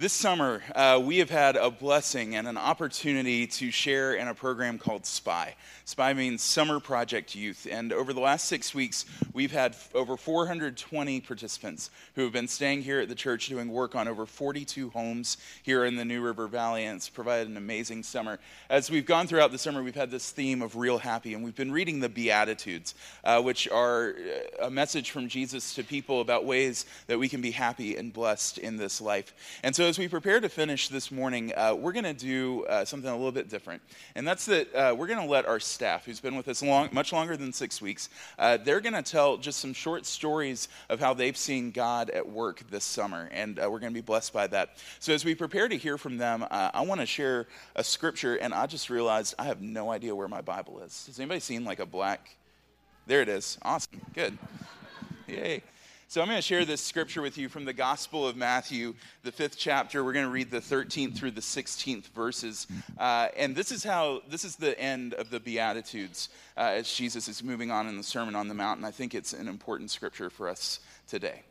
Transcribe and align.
This 0.00 0.14
summer, 0.14 0.62
uh, 0.74 0.98
we 1.04 1.18
have 1.18 1.28
had 1.28 1.56
a 1.56 1.70
blessing 1.70 2.34
and 2.34 2.48
an 2.48 2.56
opportunity 2.56 3.46
to 3.46 3.70
share 3.70 4.14
in 4.14 4.28
a 4.28 4.34
program 4.34 4.78
called 4.78 5.04
SPY. 5.04 5.54
SPY 5.84 6.14
means 6.14 6.42
Summer 6.42 6.80
Project 6.80 7.34
Youth. 7.34 7.66
And 7.70 7.92
over 7.92 8.14
the 8.14 8.20
last 8.20 8.46
six 8.46 8.74
weeks, 8.74 9.04
we've 9.34 9.52
had 9.52 9.76
over 9.94 10.16
420 10.16 11.20
participants 11.20 11.90
who 12.14 12.22
have 12.22 12.32
been 12.32 12.48
staying 12.48 12.80
here 12.80 13.00
at 13.00 13.10
the 13.10 13.14
church 13.14 13.48
doing 13.48 13.68
work 13.68 13.94
on 13.94 14.08
over 14.08 14.24
42 14.24 14.88
homes 14.88 15.36
here 15.62 15.84
in 15.84 15.96
the 15.96 16.04
New 16.06 16.22
River 16.22 16.46
Valley. 16.46 16.86
And 16.86 16.96
it's 16.96 17.10
provided 17.10 17.48
an 17.48 17.58
amazing 17.58 18.02
summer. 18.02 18.38
As 18.70 18.90
we've 18.90 19.04
gone 19.04 19.26
throughout 19.26 19.52
the 19.52 19.58
summer, 19.58 19.82
we've 19.82 19.94
had 19.94 20.10
this 20.10 20.30
theme 20.30 20.62
of 20.62 20.76
real 20.76 20.96
happy. 20.96 21.34
And 21.34 21.44
we've 21.44 21.54
been 21.54 21.72
reading 21.72 22.00
the 22.00 22.08
Beatitudes, 22.08 22.94
uh, 23.22 23.42
which 23.42 23.68
are 23.68 24.14
uh, 24.62 24.68
a 24.68 24.70
message 24.70 25.10
from 25.10 25.28
Jesus 25.28 25.74
to 25.74 25.84
people 25.84 26.22
about 26.22 26.46
ways 26.46 26.86
that 27.06 27.18
we 27.18 27.28
can 27.28 27.42
be 27.42 27.50
happy 27.50 27.96
and 27.96 28.14
blessed 28.14 28.56
in 28.56 28.78
this 28.78 29.02
life. 29.02 29.34
And 29.62 29.76
so 29.76 29.89
as 29.90 29.98
we 29.98 30.06
prepare 30.06 30.38
to 30.38 30.48
finish 30.48 30.88
this 30.88 31.10
morning, 31.10 31.52
uh, 31.56 31.74
we're 31.76 31.90
going 31.90 32.04
to 32.04 32.14
do 32.14 32.64
uh, 32.66 32.84
something 32.84 33.10
a 33.10 33.16
little 33.16 33.32
bit 33.32 33.48
different. 33.48 33.82
And 34.14 34.24
that's 34.24 34.46
that 34.46 34.72
uh, 34.72 34.94
we're 34.96 35.08
going 35.08 35.18
to 35.18 35.26
let 35.26 35.46
our 35.46 35.58
staff, 35.58 36.04
who's 36.04 36.20
been 36.20 36.36
with 36.36 36.46
us 36.46 36.62
long, 36.62 36.90
much 36.92 37.12
longer 37.12 37.36
than 37.36 37.52
six 37.52 37.82
weeks, 37.82 38.08
uh, 38.38 38.56
they're 38.56 38.80
going 38.80 38.94
to 38.94 39.02
tell 39.02 39.36
just 39.36 39.58
some 39.58 39.72
short 39.72 40.06
stories 40.06 40.68
of 40.90 41.00
how 41.00 41.12
they've 41.12 41.36
seen 41.36 41.72
God 41.72 42.08
at 42.10 42.24
work 42.24 42.62
this 42.70 42.84
summer. 42.84 43.28
And 43.32 43.58
uh, 43.58 43.68
we're 43.68 43.80
going 43.80 43.92
to 43.92 43.98
be 43.98 44.00
blessed 44.00 44.32
by 44.32 44.46
that. 44.46 44.76
So 45.00 45.12
as 45.12 45.24
we 45.24 45.34
prepare 45.34 45.66
to 45.66 45.76
hear 45.76 45.98
from 45.98 46.18
them, 46.18 46.46
uh, 46.48 46.70
I 46.72 46.82
want 46.82 47.00
to 47.00 47.06
share 47.06 47.48
a 47.74 47.82
scripture. 47.82 48.36
And 48.36 48.54
I 48.54 48.68
just 48.68 48.90
realized 48.90 49.34
I 49.40 49.44
have 49.46 49.60
no 49.60 49.90
idea 49.90 50.14
where 50.14 50.28
my 50.28 50.40
Bible 50.40 50.78
is. 50.82 51.06
Has 51.06 51.18
anybody 51.18 51.40
seen 51.40 51.64
like 51.64 51.80
a 51.80 51.86
black? 51.86 52.36
There 53.08 53.22
it 53.22 53.28
is. 53.28 53.58
Awesome. 53.62 54.00
Good. 54.14 54.38
Yay. 55.26 55.64
So 56.10 56.20
I'm 56.20 56.26
going 56.26 56.38
to 56.38 56.42
share 56.42 56.64
this 56.64 56.80
scripture 56.80 57.22
with 57.22 57.38
you 57.38 57.48
from 57.48 57.64
the 57.64 57.72
Gospel 57.72 58.26
of 58.26 58.34
Matthew, 58.34 58.94
the 59.22 59.30
fifth 59.30 59.56
chapter. 59.56 60.02
We're 60.02 60.12
going 60.12 60.24
to 60.24 60.32
read 60.32 60.50
the 60.50 60.58
13th 60.58 61.14
through 61.14 61.30
the 61.30 61.40
16th 61.40 62.08
verses. 62.08 62.66
Uh, 62.98 63.28
and 63.36 63.54
this 63.54 63.70
is 63.70 63.84
how, 63.84 64.22
this 64.28 64.44
is 64.44 64.56
the 64.56 64.76
end 64.76 65.14
of 65.14 65.30
the 65.30 65.38
Beatitudes 65.38 66.28
uh, 66.56 66.62
as 66.62 66.92
Jesus 66.92 67.28
is 67.28 67.44
moving 67.44 67.70
on 67.70 67.86
in 67.86 67.96
the 67.96 68.02
Sermon 68.02 68.34
on 68.34 68.48
the 68.48 68.54
Mount. 68.54 68.78
And 68.78 68.86
I 68.86 68.90
think 68.90 69.14
it's 69.14 69.32
an 69.32 69.46
important 69.46 69.92
scripture 69.92 70.30
for 70.30 70.48
us 70.48 70.80
today. 71.06 71.44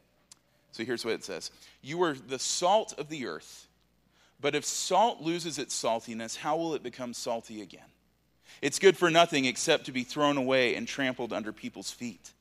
So 0.73 0.83
here's 0.83 1.05
what 1.05 1.13
it 1.13 1.23
says 1.23 1.51
You 1.81 2.03
are 2.03 2.13
the 2.13 2.37
salt 2.37 2.93
of 2.99 3.07
the 3.07 3.27
earth, 3.27 3.65
but 4.41 4.55
if 4.55 4.65
salt 4.65 5.21
loses 5.21 5.57
its 5.57 5.81
saltiness, 5.81 6.35
how 6.35 6.57
will 6.57 6.73
it 6.73 6.83
become 6.83 7.13
salty 7.13 7.61
again? 7.61 7.87
It's 8.61 8.77
good 8.77 8.97
for 8.97 9.09
nothing 9.09 9.45
except 9.45 9.85
to 9.85 9.93
be 9.93 10.03
thrown 10.03 10.35
away 10.35 10.75
and 10.75 10.85
trampled 10.85 11.31
under 11.31 11.53
people's 11.53 11.91
feet. 11.91 12.33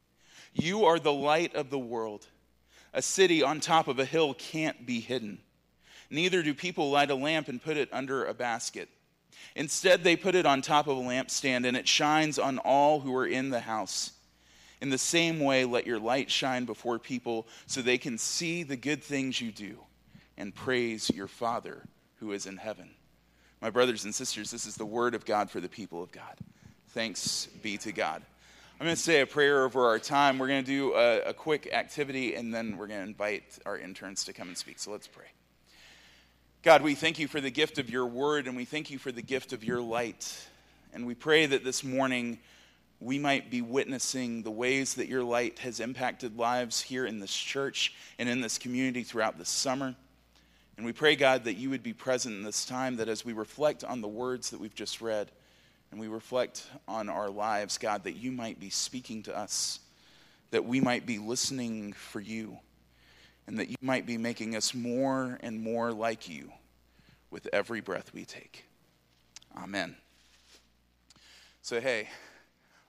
You 0.54 0.84
are 0.84 0.98
the 0.98 1.12
light 1.12 1.54
of 1.54 1.70
the 1.70 1.78
world. 1.78 2.26
A 2.92 3.02
city 3.02 3.42
on 3.42 3.60
top 3.60 3.88
of 3.88 3.98
a 3.98 4.04
hill 4.04 4.34
can't 4.34 4.86
be 4.86 5.00
hidden. 5.00 5.38
Neither 6.10 6.42
do 6.42 6.54
people 6.54 6.90
light 6.90 7.10
a 7.10 7.14
lamp 7.14 7.48
and 7.48 7.62
put 7.62 7.76
it 7.76 7.88
under 7.92 8.24
a 8.24 8.34
basket. 8.34 8.88
Instead, 9.54 10.04
they 10.04 10.16
put 10.16 10.34
it 10.34 10.46
on 10.46 10.62
top 10.62 10.86
of 10.86 10.96
a 10.96 11.00
lampstand, 11.00 11.66
and 11.66 11.76
it 11.76 11.86
shines 11.86 12.38
on 12.38 12.58
all 12.58 13.00
who 13.00 13.14
are 13.14 13.26
in 13.26 13.50
the 13.50 13.60
house. 13.60 14.12
In 14.80 14.90
the 14.90 14.98
same 14.98 15.40
way, 15.40 15.64
let 15.64 15.86
your 15.86 15.98
light 15.98 16.30
shine 16.30 16.64
before 16.64 16.98
people 16.98 17.46
so 17.66 17.82
they 17.82 17.98
can 17.98 18.16
see 18.16 18.62
the 18.62 18.76
good 18.76 19.02
things 19.02 19.40
you 19.40 19.50
do 19.50 19.78
and 20.36 20.54
praise 20.54 21.10
your 21.10 21.26
Father 21.26 21.82
who 22.20 22.32
is 22.32 22.46
in 22.46 22.56
heaven. 22.56 22.90
My 23.60 23.70
brothers 23.70 24.04
and 24.04 24.14
sisters, 24.14 24.50
this 24.50 24.66
is 24.66 24.76
the 24.76 24.86
word 24.86 25.14
of 25.14 25.24
God 25.24 25.50
for 25.50 25.60
the 25.60 25.68
people 25.68 26.02
of 26.02 26.12
God. 26.12 26.36
Thanks 26.90 27.46
be 27.62 27.76
to 27.78 27.92
God. 27.92 28.22
I'm 28.80 28.84
going 28.84 28.94
to 28.94 29.02
say 29.02 29.22
a 29.22 29.26
prayer 29.26 29.64
over 29.64 29.86
our 29.86 29.98
time. 29.98 30.38
We're 30.38 30.46
going 30.46 30.62
to 30.62 30.70
do 30.70 30.94
a, 30.94 31.22
a 31.22 31.34
quick 31.34 31.68
activity, 31.72 32.36
and 32.36 32.54
then 32.54 32.76
we're 32.76 32.86
going 32.86 33.00
to 33.00 33.08
invite 33.08 33.58
our 33.66 33.76
interns 33.76 34.22
to 34.26 34.32
come 34.32 34.46
and 34.46 34.56
speak. 34.56 34.78
So 34.78 34.92
let's 34.92 35.08
pray. 35.08 35.24
God, 36.62 36.82
we 36.82 36.94
thank 36.94 37.18
you 37.18 37.26
for 37.26 37.40
the 37.40 37.50
gift 37.50 37.78
of 37.78 37.90
your 37.90 38.06
word, 38.06 38.46
and 38.46 38.56
we 38.56 38.64
thank 38.64 38.88
you 38.92 38.98
for 38.98 39.10
the 39.10 39.20
gift 39.20 39.52
of 39.52 39.64
your 39.64 39.80
light. 39.80 40.46
And 40.92 41.08
we 41.08 41.16
pray 41.16 41.46
that 41.46 41.64
this 41.64 41.82
morning 41.82 42.38
we 43.00 43.18
might 43.18 43.50
be 43.50 43.62
witnessing 43.62 44.44
the 44.44 44.52
ways 44.52 44.94
that 44.94 45.08
your 45.08 45.24
light 45.24 45.58
has 45.58 45.80
impacted 45.80 46.38
lives 46.38 46.80
here 46.80 47.04
in 47.04 47.18
this 47.18 47.34
church 47.34 47.94
and 48.16 48.28
in 48.28 48.40
this 48.40 48.58
community 48.58 49.02
throughout 49.02 49.38
the 49.38 49.44
summer. 49.44 49.96
And 50.76 50.86
we 50.86 50.92
pray, 50.92 51.16
God, 51.16 51.42
that 51.44 51.54
you 51.54 51.70
would 51.70 51.82
be 51.82 51.94
present 51.94 52.36
in 52.36 52.44
this 52.44 52.64
time, 52.64 52.94
that 52.98 53.08
as 53.08 53.24
we 53.24 53.32
reflect 53.32 53.82
on 53.82 54.02
the 54.02 54.06
words 54.08 54.50
that 54.50 54.60
we've 54.60 54.72
just 54.72 55.00
read, 55.00 55.32
and 55.90 56.00
we 56.00 56.08
reflect 56.08 56.66
on 56.86 57.08
our 57.08 57.30
lives, 57.30 57.78
God, 57.78 58.04
that 58.04 58.16
you 58.16 58.30
might 58.30 58.60
be 58.60 58.70
speaking 58.70 59.22
to 59.24 59.36
us, 59.36 59.80
that 60.50 60.64
we 60.64 60.80
might 60.80 61.06
be 61.06 61.18
listening 61.18 61.92
for 61.92 62.20
you, 62.20 62.58
and 63.46 63.58
that 63.58 63.70
you 63.70 63.76
might 63.80 64.06
be 64.06 64.18
making 64.18 64.54
us 64.54 64.74
more 64.74 65.38
and 65.42 65.60
more 65.60 65.92
like 65.92 66.28
you 66.28 66.52
with 67.30 67.48
every 67.52 67.80
breath 67.80 68.12
we 68.12 68.24
take. 68.24 68.64
Amen. 69.56 69.96
So, 71.62 71.80
hey, 71.80 72.08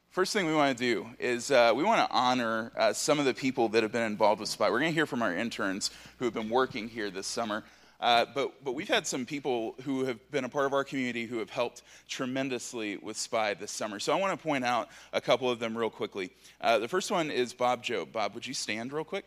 first 0.10 0.34
thing 0.34 0.46
we 0.46 0.54
want 0.54 0.78
to 0.78 0.84
do 0.84 1.10
is 1.20 1.52
uh, 1.52 1.74
we 1.76 1.84
want 1.84 2.08
to 2.08 2.16
honor 2.16 2.72
uh, 2.78 2.94
some 2.94 3.20
of 3.20 3.26
the 3.26 3.34
people 3.34 3.70
that 3.70 3.84
have 3.84 3.92
been 3.92 4.04
involved 4.04 4.40
with 4.40 4.50
Spot. 4.50 4.72
We're 4.72 4.80
going 4.80 4.92
to 4.92 4.96
hear 4.96 5.06
from 5.06 5.22
our 5.22 5.34
interns 5.34 5.92
who 6.18 6.26
have 6.26 6.34
been 6.34 6.50
working 6.50 6.90
here 6.90 7.10
this 7.10 7.28
summer. 7.28 7.64
Uh, 8.00 8.26
but, 8.34 8.64
but 8.64 8.74
we've 8.74 8.88
had 8.88 9.06
some 9.06 9.26
people 9.26 9.76
who 9.84 10.06
have 10.06 10.32
been 10.32 10.46
a 10.46 10.50
part 10.50 10.66
of 10.66 10.74
our 10.74 10.84
community 10.84 11.26
who 11.26 11.40
have 11.40 11.50
helped 11.50 11.82
tremendously 12.08 12.98
with 12.98 13.18
SPY 13.18 13.56
this 13.56 13.72
summer. 13.72 14.00
So 14.00 14.14
I 14.14 14.20
want 14.20 14.38
to 14.38 14.42
point 14.42 14.64
out 14.64 14.90
a 15.12 15.20
couple 15.20 15.50
of 15.50 15.60
them 15.60 15.78
real 15.78 15.90
quickly. 15.90 16.32
Uh, 16.62 16.80
the 16.80 16.88
first 16.88 17.12
one 17.12 17.30
is 17.30 17.54
Bob 17.54 17.84
Job. 17.84 18.12
Bob, 18.12 18.34
would 18.36 18.48
you 18.48 18.54
stand 18.54 18.94
real 18.94 19.04
quick? 19.04 19.26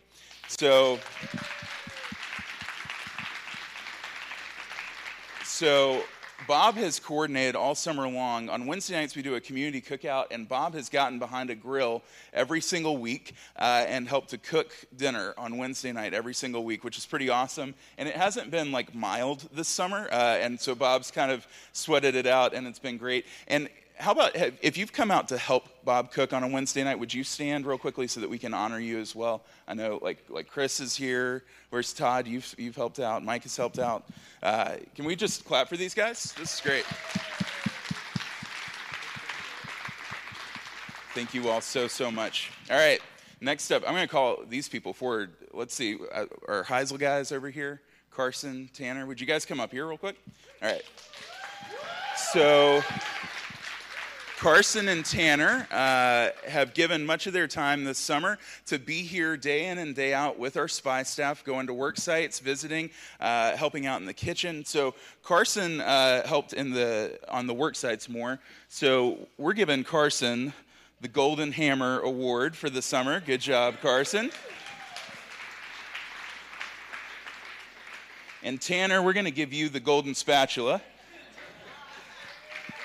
So. 0.49 0.99
So 5.45 6.03
Bob 6.49 6.75
has 6.75 6.99
coordinated 6.99 7.55
all 7.55 7.75
summer 7.75 8.09
long. 8.09 8.49
On 8.49 8.67
Wednesday 8.67 8.95
nights, 8.95 9.15
we 9.15 9.23
do 9.23 9.37
a 9.37 9.41
community 9.41 9.81
cookout, 9.81 10.27
and 10.31 10.49
Bob 10.49 10.75
has 10.75 10.89
gotten 10.89 11.19
behind 11.19 11.51
a 11.51 11.55
grill 11.55 12.03
every 12.33 12.61
single 12.61 12.97
week 12.97 13.35
uh, 13.57 13.85
and 13.87 14.09
helped 14.09 14.31
to 14.31 14.39
cook 14.39 14.73
dinner 14.97 15.35
on 15.39 15.57
Wednesday 15.57 15.93
night 15.93 16.15
every 16.15 16.35
single 16.35 16.65
week, 16.65 16.85
which 16.85 16.99
is 16.99 17.07
pretty 17.07 17.29
awesome. 17.29 17.75
And 17.97 18.09
it 18.09 18.17
hasn't 18.17 18.51
been 18.51 18.73
like 18.73 18.95
mild 18.95 19.49
this 19.53 19.69
summer, 19.69 20.09
uh, 20.11 20.39
and 20.41 20.61
so 20.61 20.75
Bob's 20.75 21.11
kind 21.11 21.31
of 21.31 21.47
sweated 21.73 22.15
it 22.15 22.27
out, 22.27 22.55
and 22.55 22.67
it's 22.67 22.79
been 22.79 22.99
great. 22.99 23.27
And 23.47 23.69
how 23.99 24.13
about 24.13 24.33
if 24.35 24.77
you've 24.77 24.93
come 24.93 25.11
out 25.11 25.29
to 25.29 25.39
help 25.39 25.69
Bob 25.85 26.11
cook 26.11 26.33
on 26.33 26.43
a 26.43 26.49
Wednesday 26.49 26.83
night, 26.83 26.99
would 26.99 27.13
you 27.13 27.23
stand 27.25 27.67
real 27.67 27.79
quickly 27.79 28.07
so 28.07 28.21
that 28.21 28.29
we 28.29 28.39
can 28.39 28.53
honor 28.55 28.81
you 28.81 28.99
as 28.99 29.15
well? 29.15 29.45
I 29.69 29.75
know 29.75 29.99
like 30.03 30.25
like 30.29 30.49
Chris 30.49 30.81
is 30.81 30.97
here. 30.97 31.45
Where's 31.71 31.93
Todd? 31.93 32.27
You've 32.27 32.55
you've 32.59 32.77
helped 32.77 32.99
out. 32.99 33.25
Mike 33.25 33.45
has 33.45 33.57
helped 33.57 33.79
out. 33.79 34.05
Uh, 34.43 34.77
can 34.95 35.05
we 35.05 35.15
just 35.15 35.45
clap 35.45 35.69
for 35.69 35.77
these 35.77 35.95
guys? 35.95 36.33
This 36.33 36.55
is 36.55 36.61
great. 36.61 36.85
Thank 41.15 41.35
you 41.35 41.49
all 41.49 41.61
so 41.61 41.87
so 41.87 42.11
much. 42.11 42.51
All 42.71 42.77
right, 42.77 43.01
next 43.41 43.71
up, 43.71 43.83
I'm 43.87 43.95
going 43.95 44.07
to 44.07 44.13
call 44.13 44.45
these 44.49 44.69
people 44.69 44.93
forward. 44.93 45.33
Let's 45.53 45.75
see, 45.75 45.99
uh, 46.13 46.27
our 46.49 46.65
Heisel 46.65 46.99
guys 46.99 47.31
over 47.33 47.51
here, 47.51 47.83
Carson, 48.11 48.71
Tanner. 48.73 49.07
Would 49.07 49.21
you 49.21 49.27
guys 49.27 49.45
come 49.45 49.61
up 49.61 49.71
here 49.71 49.87
real 49.87 49.99
quick? 49.99 50.17
All 50.63 50.71
right. 50.71 50.83
So. 52.17 52.83
Carson 54.43 54.89
and 54.89 55.05
Tanner 55.05 55.69
uh, 55.71 56.31
have 56.49 56.75
given 56.75 57.07
much 57.07 57.29
of 57.29 57.33
their 57.33 57.47
time 57.47 57.85
this 57.85 57.97
summer 57.97 58.39
to 58.67 58.77
be 58.77 59.03
here 59.03 59.37
day 59.37 59.67
in 59.67 59.79
and 59.79 59.95
day 59.95 60.13
out 60.13 60.37
with 60.37 60.57
our 60.57 60.67
SPY 60.67 61.05
staff, 61.05 61.45
going 61.45 61.69
to 61.69 61.73
work 61.73 61.97
sites, 61.97 62.41
visiting, 62.41 62.91
uh, 63.21 63.57
helping 63.57 63.87
out 63.87 64.01
in 64.01 64.07
the 64.07 64.13
kitchen. 64.13 64.65
So 64.65 64.97
Carson 65.23 65.81
uh, 65.81 66.27
helped 66.27 66.55
in 66.55 66.73
the 66.73 67.21
on 67.29 67.47
the 67.47 67.55
work 67.55 67.77
sites 67.77 68.09
more. 68.09 68.41
So 68.69 69.29
we're 69.39 69.53
giving 69.53 69.85
Carson 69.85 70.53
the 71.01 71.07
Golden 71.07 71.53
Hammer 71.53 72.01
Award 72.01 72.57
for 72.57 72.69
the 72.69 72.83
summer. 72.83 73.21
Good 73.21 73.43
job, 73.43 73.77
Carson. 73.81 74.33
And 78.43 78.61
Tanner, 78.61 79.05
we're 79.05 79.13
going 79.13 79.25
to 79.25 79.31
give 79.31 79.53
you 79.53 79.69
the 79.69 79.79
Golden 79.79 80.17
Spatula. 80.17 80.83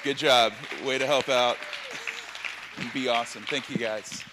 Good 0.07 0.19
job. 0.19 0.53
Way 0.85 0.97
to 0.99 1.05
help 1.05 1.27
out 1.27 1.57
and 2.77 2.93
be 2.93 3.09
awesome. 3.09 3.43
Thank 3.43 3.69
you 3.69 3.75
guys. 3.75 4.23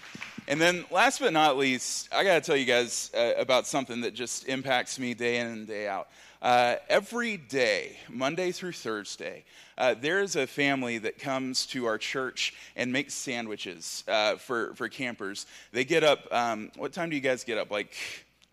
And 0.46 0.60
then, 0.60 0.84
last 0.88 1.18
but 1.18 1.32
not 1.32 1.56
least, 1.56 2.08
I 2.14 2.22
got 2.22 2.34
to 2.34 2.40
tell 2.40 2.56
you 2.56 2.64
guys 2.64 3.10
uh, 3.12 3.32
about 3.36 3.66
something 3.66 4.02
that 4.02 4.14
just 4.14 4.46
impacts 4.46 5.00
me 5.00 5.14
day 5.14 5.38
in 5.38 5.48
and 5.48 5.66
day 5.66 5.88
out. 5.88 6.06
Uh, 6.40 6.76
every 6.88 7.36
day, 7.36 7.98
Monday 8.08 8.52
through 8.52 8.70
Thursday, 8.70 9.42
uh, 9.76 9.96
there 10.00 10.20
is 10.20 10.36
a 10.36 10.46
family 10.46 10.98
that 10.98 11.18
comes 11.18 11.66
to 11.66 11.86
our 11.86 11.98
church 11.98 12.54
and 12.76 12.92
makes 12.92 13.12
sandwiches 13.12 14.04
uh, 14.06 14.36
for, 14.36 14.74
for 14.76 14.88
campers. 14.88 15.44
They 15.72 15.84
get 15.84 16.04
up, 16.04 16.20
um, 16.32 16.70
what 16.76 16.92
time 16.92 17.10
do 17.10 17.16
you 17.16 17.20
guys 17.20 17.42
get 17.42 17.58
up? 17.58 17.72
Like 17.72 17.96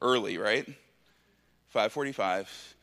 early, 0.02 0.40
right? 0.40 0.66
545 1.70 2.74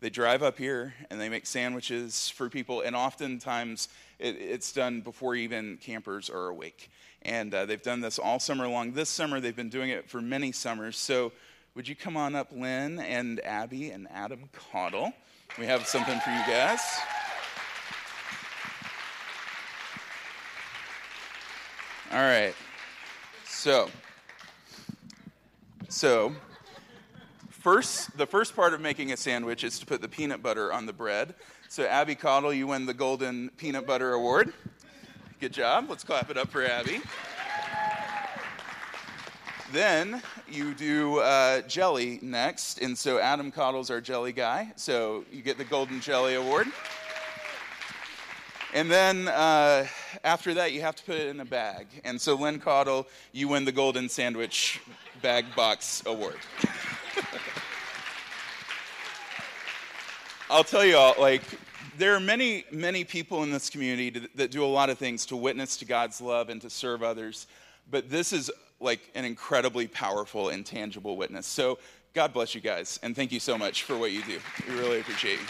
they 0.00 0.10
drive 0.10 0.42
up 0.42 0.58
here 0.58 0.94
and 1.10 1.20
they 1.20 1.28
make 1.28 1.46
sandwiches 1.46 2.28
for 2.28 2.48
people, 2.48 2.82
and 2.82 2.94
oftentimes 2.94 3.88
it, 4.18 4.36
it's 4.36 4.72
done 4.72 5.00
before 5.00 5.34
even 5.34 5.76
campers 5.78 6.30
are 6.30 6.48
awake. 6.48 6.90
And 7.22 7.52
uh, 7.52 7.66
they've 7.66 7.82
done 7.82 8.00
this 8.00 8.18
all 8.18 8.38
summer 8.38 8.68
long. 8.68 8.92
This 8.92 9.08
summer, 9.08 9.40
they've 9.40 9.56
been 9.56 9.70
doing 9.70 9.90
it 9.90 10.08
for 10.08 10.20
many 10.20 10.52
summers. 10.52 10.96
So 10.96 11.32
would 11.74 11.88
you 11.88 11.96
come 11.96 12.16
on 12.16 12.34
up, 12.34 12.52
Lynn 12.52 12.98
and 13.00 13.40
Abby 13.44 13.90
and 13.90 14.08
Adam 14.12 14.48
Caudle? 14.52 15.12
We 15.58 15.66
have 15.66 15.86
something 15.86 16.18
for 16.20 16.30
you 16.30 16.42
guys. 16.46 16.80
All 22.12 22.18
right. 22.18 22.54
So, 23.44 23.90
so 25.88 26.32
first, 27.74 28.16
the 28.16 28.26
first 28.26 28.56
part 28.56 28.72
of 28.72 28.80
making 28.80 29.12
a 29.12 29.16
sandwich 29.16 29.62
is 29.62 29.78
to 29.78 29.84
put 29.84 30.00
the 30.00 30.08
peanut 30.08 30.42
butter 30.42 30.72
on 30.72 30.86
the 30.86 30.92
bread. 30.92 31.34
So, 31.68 31.84
Abby 31.84 32.14
Caudle, 32.14 32.54
you 32.54 32.66
win 32.66 32.86
the 32.86 32.94
Golden 32.94 33.50
Peanut 33.58 33.86
Butter 33.86 34.14
Award. 34.14 34.54
Good 35.38 35.52
job. 35.52 35.84
Let's 35.90 36.02
clap 36.02 36.30
it 36.30 36.38
up 36.38 36.48
for 36.48 36.64
Abby. 36.64 37.02
Then 39.70 40.22
you 40.50 40.72
do 40.72 41.18
uh, 41.18 41.60
jelly 41.60 42.20
next, 42.22 42.80
and 42.80 42.96
so 42.96 43.18
Adam 43.18 43.52
Caudle's 43.52 43.90
our 43.90 44.00
jelly 44.00 44.32
guy, 44.32 44.72
so 44.76 45.26
you 45.30 45.42
get 45.42 45.58
the 45.58 45.64
Golden 45.64 46.00
Jelly 46.00 46.36
Award. 46.36 46.68
And 48.72 48.90
then 48.90 49.28
uh, 49.28 49.86
after 50.24 50.54
that, 50.54 50.72
you 50.72 50.80
have 50.80 50.96
to 50.96 51.04
put 51.04 51.16
it 51.16 51.28
in 51.28 51.38
a 51.40 51.44
bag. 51.44 51.86
And 52.02 52.18
so, 52.18 52.34
Lynn 52.34 52.60
Caudle, 52.60 53.06
you 53.32 53.46
win 53.48 53.66
the 53.66 53.72
Golden 53.72 54.08
Sandwich 54.08 54.80
Bag 55.20 55.44
Box 55.54 56.02
Award. 56.06 56.38
I'll 60.58 60.64
tell 60.64 60.84
you 60.84 60.96
all, 60.96 61.14
like, 61.20 61.42
there 61.98 62.16
are 62.16 62.20
many, 62.20 62.64
many 62.72 63.04
people 63.04 63.44
in 63.44 63.52
this 63.52 63.70
community 63.70 64.26
that 64.34 64.50
do 64.50 64.64
a 64.64 64.66
lot 64.66 64.90
of 64.90 64.98
things 64.98 65.24
to 65.26 65.36
witness 65.36 65.76
to 65.76 65.84
God's 65.84 66.20
love 66.20 66.48
and 66.48 66.60
to 66.62 66.68
serve 66.68 67.04
others. 67.04 67.46
But 67.88 68.10
this 68.10 68.32
is 68.32 68.50
like 68.80 69.08
an 69.14 69.24
incredibly 69.24 69.86
powerful 69.86 70.48
and 70.48 70.66
tangible 70.66 71.16
witness. 71.16 71.46
So, 71.46 71.78
God 72.12 72.32
bless 72.32 72.56
you 72.56 72.60
guys, 72.60 72.98
and 73.04 73.14
thank 73.14 73.30
you 73.30 73.38
so 73.38 73.56
much 73.56 73.84
for 73.84 73.96
what 73.96 74.10
you 74.10 74.24
do. 74.24 74.40
We 74.66 74.74
really 74.74 74.98
appreciate 74.98 75.38
you. 75.38 75.46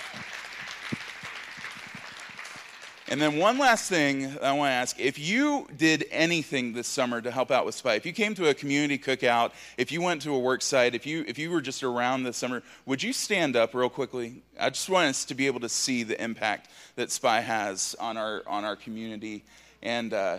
And 3.10 3.22
then 3.22 3.38
one 3.38 3.56
last 3.56 3.88
thing 3.88 4.36
I 4.42 4.52
want 4.52 4.68
to 4.68 4.74
ask 4.74 5.00
if 5.00 5.18
you 5.18 5.66
did 5.74 6.04
anything 6.10 6.74
this 6.74 6.86
summer 6.86 7.22
to 7.22 7.30
help 7.30 7.50
out 7.50 7.64
with 7.64 7.74
Spy, 7.74 7.94
if 7.94 8.04
you 8.04 8.12
came 8.12 8.34
to 8.34 8.50
a 8.50 8.54
community 8.54 8.98
cookout, 8.98 9.52
if 9.78 9.90
you 9.90 10.02
went 10.02 10.20
to 10.22 10.34
a 10.34 10.38
work 10.38 10.60
site, 10.60 10.94
if 10.94 11.06
you, 11.06 11.24
if 11.26 11.38
you 11.38 11.50
were 11.50 11.62
just 11.62 11.82
around 11.82 12.24
this 12.24 12.36
summer, 12.36 12.62
would 12.84 13.02
you 13.02 13.14
stand 13.14 13.56
up 13.56 13.74
real 13.74 13.88
quickly? 13.88 14.42
I 14.60 14.68
just 14.68 14.90
want 14.90 15.08
us 15.08 15.24
to 15.24 15.34
be 15.34 15.46
able 15.46 15.60
to 15.60 15.70
see 15.70 16.02
the 16.02 16.22
impact 16.22 16.70
that 16.96 17.10
Spy 17.10 17.40
has 17.40 17.96
on 17.98 18.18
our, 18.18 18.42
on 18.46 18.66
our 18.66 18.76
community. 18.76 19.42
And 19.82 20.12
uh, 20.12 20.38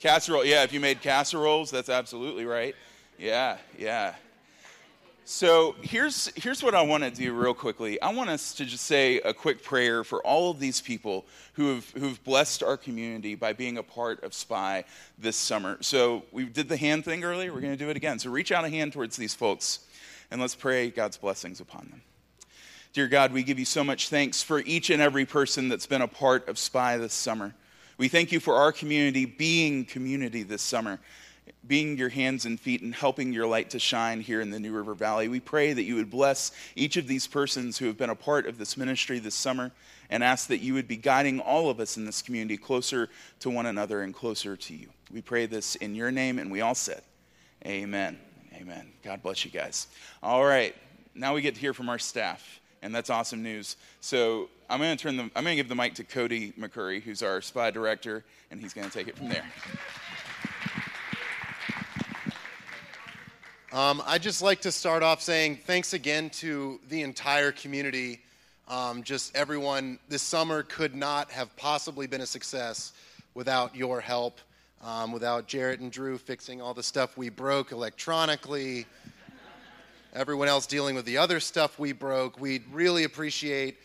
casserole, 0.00 0.46
yeah, 0.46 0.62
if 0.62 0.72
you 0.72 0.80
made 0.80 1.02
casseroles, 1.02 1.70
that's 1.70 1.90
absolutely 1.90 2.46
right. 2.46 2.74
Yeah, 3.18 3.58
yeah. 3.78 4.14
So 5.30 5.76
here's, 5.82 6.32
here's 6.36 6.62
what 6.62 6.74
I 6.74 6.80
want 6.80 7.04
to 7.04 7.10
do 7.10 7.34
real 7.34 7.52
quickly. 7.52 8.00
I 8.00 8.14
want 8.14 8.30
us 8.30 8.54
to 8.54 8.64
just 8.64 8.86
say 8.86 9.20
a 9.20 9.34
quick 9.34 9.62
prayer 9.62 10.02
for 10.02 10.24
all 10.24 10.50
of 10.50 10.58
these 10.58 10.80
people 10.80 11.26
who 11.52 11.74
have 11.74 11.90
who've 11.90 12.24
blessed 12.24 12.62
our 12.62 12.78
community 12.78 13.34
by 13.34 13.52
being 13.52 13.76
a 13.76 13.82
part 13.82 14.24
of 14.24 14.32
SPY 14.32 14.84
this 15.18 15.36
summer. 15.36 15.76
So 15.82 16.22
we 16.32 16.46
did 16.46 16.70
the 16.70 16.78
hand 16.78 17.04
thing 17.04 17.24
earlier. 17.24 17.52
We're 17.52 17.60
going 17.60 17.76
to 17.76 17.78
do 17.78 17.90
it 17.90 17.96
again. 17.98 18.18
So 18.18 18.30
reach 18.30 18.52
out 18.52 18.64
a 18.64 18.70
hand 18.70 18.94
towards 18.94 19.18
these 19.18 19.34
folks 19.34 19.80
and 20.30 20.40
let's 20.40 20.54
pray 20.54 20.88
God's 20.88 21.18
blessings 21.18 21.60
upon 21.60 21.88
them. 21.90 22.00
Dear 22.94 23.06
God, 23.06 23.34
we 23.34 23.42
give 23.42 23.58
you 23.58 23.66
so 23.66 23.84
much 23.84 24.08
thanks 24.08 24.42
for 24.42 24.60
each 24.60 24.88
and 24.88 25.02
every 25.02 25.26
person 25.26 25.68
that's 25.68 25.86
been 25.86 26.00
a 26.00 26.08
part 26.08 26.48
of 26.48 26.56
SPY 26.58 26.96
this 26.96 27.12
summer. 27.12 27.54
We 27.98 28.08
thank 28.08 28.32
you 28.32 28.40
for 28.40 28.54
our 28.54 28.72
community 28.72 29.26
being 29.26 29.84
community 29.84 30.42
this 30.42 30.62
summer 30.62 30.98
being 31.66 31.96
your 31.96 32.08
hands 32.08 32.44
and 32.44 32.58
feet 32.58 32.82
and 32.82 32.94
helping 32.94 33.32
your 33.32 33.46
light 33.46 33.70
to 33.70 33.78
shine 33.78 34.20
here 34.20 34.40
in 34.40 34.50
the 34.50 34.60
New 34.60 34.72
River 34.72 34.94
Valley. 34.94 35.28
We 35.28 35.40
pray 35.40 35.72
that 35.72 35.82
you 35.82 35.96
would 35.96 36.10
bless 36.10 36.52
each 36.76 36.96
of 36.96 37.06
these 37.06 37.26
persons 37.26 37.78
who 37.78 37.86
have 37.86 37.96
been 37.96 38.10
a 38.10 38.14
part 38.14 38.46
of 38.46 38.58
this 38.58 38.76
ministry 38.76 39.18
this 39.18 39.34
summer 39.34 39.72
and 40.10 40.24
ask 40.24 40.48
that 40.48 40.58
you 40.58 40.74
would 40.74 40.88
be 40.88 40.96
guiding 40.96 41.40
all 41.40 41.70
of 41.70 41.80
us 41.80 41.96
in 41.96 42.04
this 42.04 42.22
community 42.22 42.56
closer 42.56 43.08
to 43.40 43.50
one 43.50 43.66
another 43.66 44.02
and 44.02 44.14
closer 44.14 44.56
to 44.56 44.74
you. 44.74 44.88
We 45.12 45.22
pray 45.22 45.46
this 45.46 45.74
in 45.76 45.94
your 45.94 46.10
name, 46.10 46.38
and 46.38 46.50
we 46.50 46.60
all 46.60 46.74
said, 46.74 47.02
Amen. 47.66 48.18
Amen. 48.54 48.92
God 49.02 49.22
bless 49.22 49.44
you 49.44 49.50
guys. 49.50 49.88
All 50.22 50.44
right, 50.44 50.74
now 51.14 51.34
we 51.34 51.42
get 51.42 51.54
to 51.54 51.60
hear 51.60 51.74
from 51.74 51.88
our 51.88 51.98
staff, 51.98 52.60
and 52.82 52.94
that's 52.94 53.10
awesome 53.10 53.42
news. 53.42 53.76
So 54.00 54.48
I'm 54.70 54.80
going 54.80 54.96
to 54.96 55.02
turn 55.02 55.16
the, 55.16 55.24
I'm 55.36 55.44
going 55.44 55.56
to 55.56 55.56
give 55.56 55.68
the 55.68 55.74
mic 55.74 55.94
to 55.94 56.04
Cody 56.04 56.52
McCurry, 56.52 57.02
who's 57.02 57.22
our 57.22 57.40
spy 57.40 57.70
director, 57.70 58.24
and 58.50 58.60
he's 58.60 58.74
going 58.74 58.88
to 58.88 58.92
take 58.92 59.08
it 59.08 59.16
from 59.16 59.28
there. 59.28 59.44
Um, 63.70 64.02
I'd 64.06 64.22
just 64.22 64.40
like 64.40 64.62
to 64.62 64.72
start 64.72 65.02
off 65.02 65.20
saying 65.20 65.58
thanks 65.66 65.92
again 65.92 66.30
to 66.30 66.80
the 66.88 67.02
entire 67.02 67.52
community. 67.52 68.20
Um, 68.66 69.02
just 69.02 69.36
everyone, 69.36 69.98
this 70.08 70.22
summer 70.22 70.62
could 70.62 70.94
not 70.94 71.30
have 71.32 71.54
possibly 71.54 72.06
been 72.06 72.22
a 72.22 72.26
success 72.26 72.94
without 73.34 73.76
your 73.76 74.00
help, 74.00 74.40
um, 74.82 75.12
without 75.12 75.48
Jarrett 75.48 75.80
and 75.80 75.92
Drew 75.92 76.16
fixing 76.16 76.62
all 76.62 76.72
the 76.72 76.82
stuff 76.82 77.18
we 77.18 77.28
broke 77.28 77.70
electronically, 77.70 78.86
everyone 80.14 80.48
else 80.48 80.66
dealing 80.66 80.94
with 80.94 81.04
the 81.04 81.18
other 81.18 81.38
stuff 81.38 81.78
we 81.78 81.92
broke. 81.92 82.40
We 82.40 82.62
really 82.72 83.04
appreciate 83.04 83.76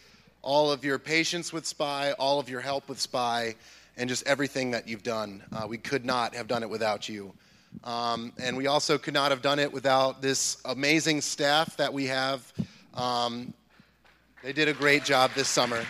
all 0.42 0.72
of 0.72 0.86
your 0.86 0.98
patience 0.98 1.52
with 1.52 1.66
Spy, 1.66 2.14
all 2.14 2.40
of 2.40 2.48
your 2.48 2.62
help 2.62 2.88
with 2.88 3.02
Spy, 3.02 3.56
and 3.98 4.08
just 4.08 4.26
everything 4.28 4.72
that 4.72 4.88
you've 4.88 5.04
done. 5.04 5.44
Uh, 5.52 5.68
we 5.68 5.78
could 5.78 6.06
not 6.06 6.36
have 6.36 6.48
done 6.48 6.64
it 6.64 6.70
without 6.70 7.10
you. 7.10 7.34
Um, 7.84 8.32
and 8.42 8.56
we 8.56 8.68
also 8.68 8.98
could 8.98 9.14
not 9.14 9.32
have 9.32 9.42
done 9.42 9.60
it 9.60 9.72
without 9.72 10.22
this 10.22 10.58
amazing 10.66 11.22
staff 11.22 11.76
that 11.78 11.94
we 11.94 12.08
have. 12.08 12.54
Um, 12.94 13.54
they 14.44 14.54
did 14.54 14.68
a 14.68 14.74
great 14.74 15.04
job 15.04 15.32
this 15.36 15.48
summer. 15.48 15.84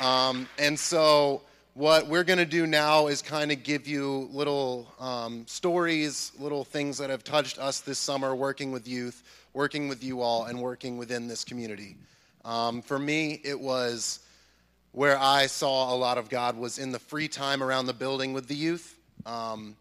Um, 0.00 0.48
and 0.58 0.78
so, 0.78 1.42
what 1.74 2.06
we're 2.06 2.24
going 2.24 2.38
to 2.38 2.46
do 2.46 2.66
now 2.66 3.06
is 3.06 3.22
kind 3.22 3.52
of 3.52 3.62
give 3.62 3.86
you 3.86 4.28
little 4.32 4.92
um, 4.98 5.44
stories, 5.46 6.32
little 6.38 6.64
things 6.64 6.98
that 6.98 7.10
have 7.10 7.22
touched 7.22 7.58
us 7.58 7.80
this 7.80 7.98
summer 7.98 8.34
working 8.34 8.72
with 8.72 8.88
youth, 8.88 9.22
working 9.54 9.88
with 9.88 10.02
you 10.02 10.20
all, 10.20 10.44
and 10.44 10.60
working 10.60 10.98
within 10.98 11.28
this 11.28 11.44
community. 11.44 11.96
Um, 12.44 12.82
for 12.82 12.98
me, 12.98 13.40
it 13.44 13.58
was 13.58 14.20
where 14.92 15.18
I 15.18 15.46
saw 15.46 15.94
a 15.94 15.96
lot 15.96 16.18
of 16.18 16.28
God 16.28 16.56
was 16.56 16.78
in 16.78 16.92
the 16.92 16.98
free 16.98 17.28
time 17.28 17.62
around 17.62 17.86
the 17.86 17.92
building 17.92 18.32
with 18.32 18.48
the 18.48 18.54
youth. 18.54 18.98
Um, 19.26 19.76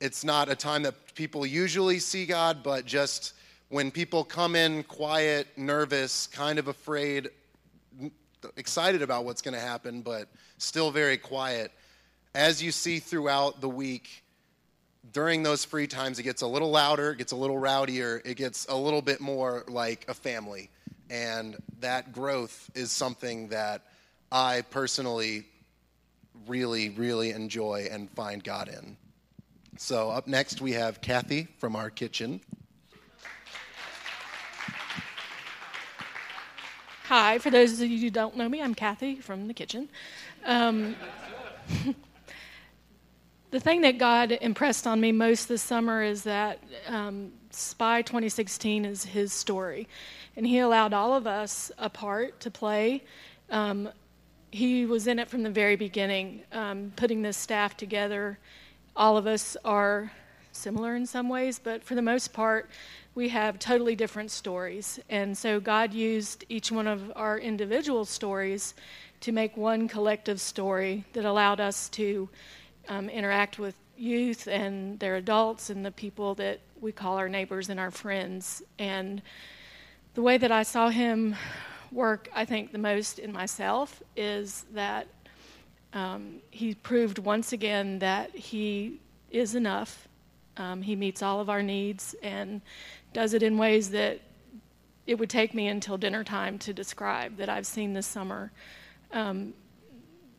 it's 0.00 0.24
not 0.24 0.48
a 0.48 0.56
time 0.56 0.82
that 0.84 1.14
people 1.14 1.44
usually 1.44 1.98
see 1.98 2.24
God, 2.26 2.62
but 2.62 2.86
just 2.86 3.34
when 3.68 3.90
people 3.90 4.24
come 4.24 4.56
in 4.56 4.82
quiet, 4.84 5.46
nervous, 5.56 6.26
kind 6.28 6.58
of 6.58 6.68
afraid, 6.68 7.28
excited 8.56 9.02
about 9.02 9.24
what's 9.24 9.42
going 9.42 9.54
to 9.54 9.60
happen, 9.60 10.00
but 10.00 10.28
still 10.58 10.90
very 10.90 11.18
quiet, 11.18 11.72
as 12.34 12.62
you 12.62 12.70
see 12.70 12.98
throughout 12.98 13.60
the 13.60 13.68
week, 13.68 14.22
during 15.12 15.42
those 15.42 15.64
free 15.64 15.86
times, 15.86 16.18
it 16.18 16.22
gets 16.22 16.42
a 16.42 16.46
little 16.46 16.70
louder, 16.70 17.12
it 17.12 17.18
gets 17.18 17.32
a 17.32 17.36
little 17.36 17.56
rowdier, 17.56 18.20
it 18.24 18.36
gets 18.36 18.66
a 18.66 18.76
little 18.76 19.02
bit 19.02 19.20
more 19.20 19.64
like 19.68 20.04
a 20.08 20.14
family. 20.14 20.70
And 21.10 21.56
that 21.80 22.12
growth 22.12 22.70
is 22.74 22.92
something 22.92 23.48
that 23.48 23.82
I 24.30 24.62
personally 24.70 25.46
really, 26.46 26.90
really 26.90 27.30
enjoy 27.30 27.88
and 27.90 28.10
find 28.10 28.44
God 28.44 28.68
in. 28.68 28.96
So, 29.78 30.10
up 30.10 30.26
next, 30.26 30.60
we 30.60 30.72
have 30.72 31.00
Kathy 31.00 31.48
from 31.58 31.76
our 31.76 31.88
kitchen. 31.88 32.40
Hi, 37.04 37.38
for 37.38 37.50
those 37.50 37.80
of 37.80 37.88
you 37.88 37.98
who 37.98 38.10
don't 38.10 38.36
know 38.36 38.48
me, 38.48 38.60
I'm 38.60 38.74
Kathy 38.74 39.16
from 39.16 39.48
the 39.48 39.54
kitchen. 39.54 39.88
Um, 40.44 40.94
the 43.50 43.60
thing 43.60 43.80
that 43.80 43.96
God 43.96 44.32
impressed 44.32 44.86
on 44.86 45.00
me 45.00 45.12
most 45.12 45.48
this 45.48 45.62
summer 45.62 46.02
is 46.02 46.24
that 46.24 46.62
um, 46.86 47.32
Spy 47.50 48.02
2016 48.02 48.84
is 48.84 49.04
His 49.04 49.32
story. 49.32 49.88
And 50.36 50.46
He 50.46 50.58
allowed 50.58 50.92
all 50.92 51.14
of 51.14 51.26
us 51.26 51.72
a 51.78 51.88
part 51.88 52.40
to 52.40 52.50
play. 52.50 53.04
Um, 53.48 53.88
he 54.50 54.86
was 54.86 55.06
in 55.06 55.18
it 55.18 55.28
from 55.28 55.42
the 55.42 55.50
very 55.50 55.76
beginning, 55.76 56.42
um, 56.52 56.92
putting 56.96 57.22
this 57.22 57.36
staff 57.36 57.76
together. 57.76 58.38
All 58.96 59.16
of 59.16 59.26
us 59.26 59.56
are 59.64 60.10
similar 60.52 60.96
in 60.96 61.06
some 61.06 61.28
ways, 61.28 61.60
but 61.62 61.84
for 61.84 61.94
the 61.94 62.02
most 62.02 62.32
part, 62.32 62.68
we 63.14 63.28
have 63.28 63.58
totally 63.58 63.94
different 63.94 64.30
stories. 64.30 64.98
And 65.08 65.36
so 65.36 65.60
God 65.60 65.92
used 65.92 66.44
each 66.48 66.70
one 66.70 66.86
of 66.86 67.12
our 67.16 67.38
individual 67.38 68.04
stories 68.04 68.74
to 69.20 69.32
make 69.32 69.56
one 69.56 69.88
collective 69.88 70.40
story 70.40 71.04
that 71.12 71.24
allowed 71.24 71.60
us 71.60 71.88
to 71.90 72.28
um, 72.88 73.08
interact 73.08 73.58
with 73.58 73.74
youth 73.96 74.46
and 74.46 74.98
their 75.00 75.16
adults 75.16 75.70
and 75.70 75.84
the 75.84 75.90
people 75.90 76.34
that 76.36 76.60
we 76.80 76.92
call 76.92 77.16
our 77.16 77.28
neighbors 77.28 77.68
and 77.68 77.80
our 77.80 77.90
friends. 77.90 78.62
And 78.78 79.20
the 80.14 80.22
way 80.22 80.38
that 80.38 80.52
I 80.52 80.62
saw 80.62 80.88
him 80.88 81.34
work, 81.92 82.28
I 82.34 82.44
think, 82.44 82.72
the 82.72 82.78
most 82.78 83.18
in 83.18 83.32
myself 83.32 84.02
is 84.16 84.64
that 84.74 85.06
um, 85.92 86.40
he 86.50 86.74
proved 86.74 87.18
once 87.18 87.52
again 87.52 87.98
that 88.00 88.34
he 88.34 89.00
is 89.30 89.54
enough 89.54 90.08
Um, 90.58 90.82
he 90.82 90.96
meets 90.96 91.22
all 91.22 91.40
of 91.40 91.48
our 91.48 91.62
needs 91.62 92.16
and 92.22 92.60
does 93.12 93.32
it 93.32 93.42
in 93.42 93.58
ways 93.58 93.90
that 93.90 94.18
it 95.06 95.18
would 95.18 95.30
take 95.30 95.54
me 95.54 95.68
until 95.68 95.96
dinner 95.96 96.24
time 96.24 96.58
to 96.58 96.72
describe 96.72 97.36
that 97.36 97.48
I've 97.48 97.66
seen 97.66 97.94
this 97.94 98.06
summer. 98.06 98.50
Um, 99.12 99.54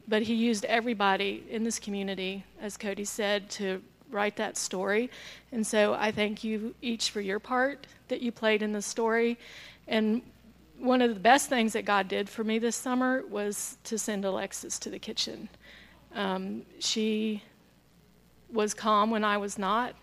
but 0.08 0.22
he 0.24 0.34
used 0.34 0.66
everybody 0.66 1.44
in 1.50 1.64
this 1.64 1.80
community, 1.80 2.44
as 2.62 2.78
Cody 2.78 3.06
said, 3.06 3.50
to 3.52 3.82
write 4.12 4.36
that 4.36 4.58
story. 4.58 5.10
And 5.52 5.66
so 5.66 5.94
I 5.94 6.12
thank 6.12 6.44
you 6.44 6.76
each 6.82 7.12
for 7.12 7.22
your 7.22 7.40
part 7.40 7.88
that 8.08 8.22
you 8.22 8.32
played 8.32 8.62
in 8.62 8.74
the 8.74 8.82
story. 8.82 9.38
And 9.88 10.22
one 10.80 11.02
of 11.02 11.14
the 11.14 11.20
best 11.20 11.50
things 11.50 11.74
that 11.74 11.84
God 11.84 12.08
did 12.08 12.30
for 12.30 12.44
me 12.44 12.58
this 12.58 12.76
summer 12.76 13.24
was 13.30 13.78
to 13.84 13.98
send 13.98 14.24
Alexis 14.24 14.80
to 14.80 14.90
the 14.90 15.00
kitchen. 15.00 15.50
Um, 16.16 16.64
she 16.80 17.44
was 18.52 18.74
calm 18.74 19.12
when 19.12 19.24
I 19.24 19.38
was 19.38 19.58
not. 19.58 19.94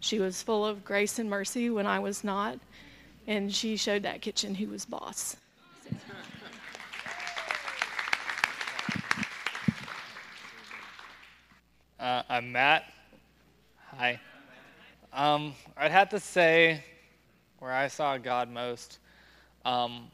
She 0.00 0.18
was 0.18 0.42
full 0.42 0.64
of 0.64 0.84
grace 0.84 1.18
and 1.18 1.28
mercy 1.28 1.70
when 1.70 1.86
I 1.86 1.98
was 1.98 2.24
not. 2.24 2.58
And 3.26 3.54
she 3.54 3.76
showed 3.76 4.02
that 4.04 4.22
kitchen 4.22 4.54
who 4.54 4.68
was 4.68 4.84
boss. 4.84 5.36
Uh, 11.98 12.22
I'm 12.28 12.52
Matt. 12.52 12.84
Hi. 13.96 14.20
Um, 15.12 15.54
I'd 15.76 15.90
have 15.90 16.10
to 16.10 16.20
say 16.20 16.84
where 17.58 17.72
I 17.72 17.88
saw 17.88 18.16
God 18.18 18.50
most 18.50 18.98
um, 19.66 20.08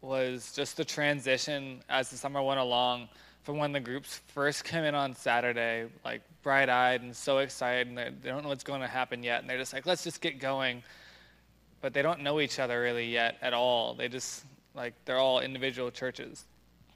was 0.00 0.52
just 0.54 0.76
the 0.76 0.84
transition 0.84 1.82
as 1.88 2.08
the 2.10 2.16
summer 2.16 2.40
went 2.40 2.60
along 2.60 3.08
from 3.42 3.58
when 3.58 3.72
the 3.72 3.80
groups 3.80 4.20
first 4.28 4.62
came 4.64 4.84
in 4.84 4.94
on 4.94 5.14
Saturday, 5.14 5.86
like 6.04 6.22
bright 6.42 6.68
eyed 6.68 7.02
and 7.02 7.14
so 7.14 7.38
excited, 7.38 7.88
and 7.88 7.98
they, 7.98 8.10
they 8.22 8.28
don't 8.28 8.42
know 8.42 8.50
what's 8.50 8.62
going 8.62 8.80
to 8.80 8.86
happen 8.86 9.22
yet, 9.22 9.40
and 9.40 9.50
they're 9.50 9.58
just 9.58 9.72
like, 9.72 9.84
let's 9.84 10.04
just 10.04 10.20
get 10.20 10.38
going. 10.38 10.82
But 11.80 11.92
they 11.92 12.02
don't 12.02 12.22
know 12.22 12.40
each 12.40 12.58
other 12.58 12.80
really 12.80 13.06
yet 13.06 13.36
at 13.42 13.52
all. 13.52 13.94
They 13.94 14.08
just, 14.08 14.44
like, 14.74 14.94
they're 15.04 15.18
all 15.18 15.40
individual 15.40 15.90
churches. 15.90 16.44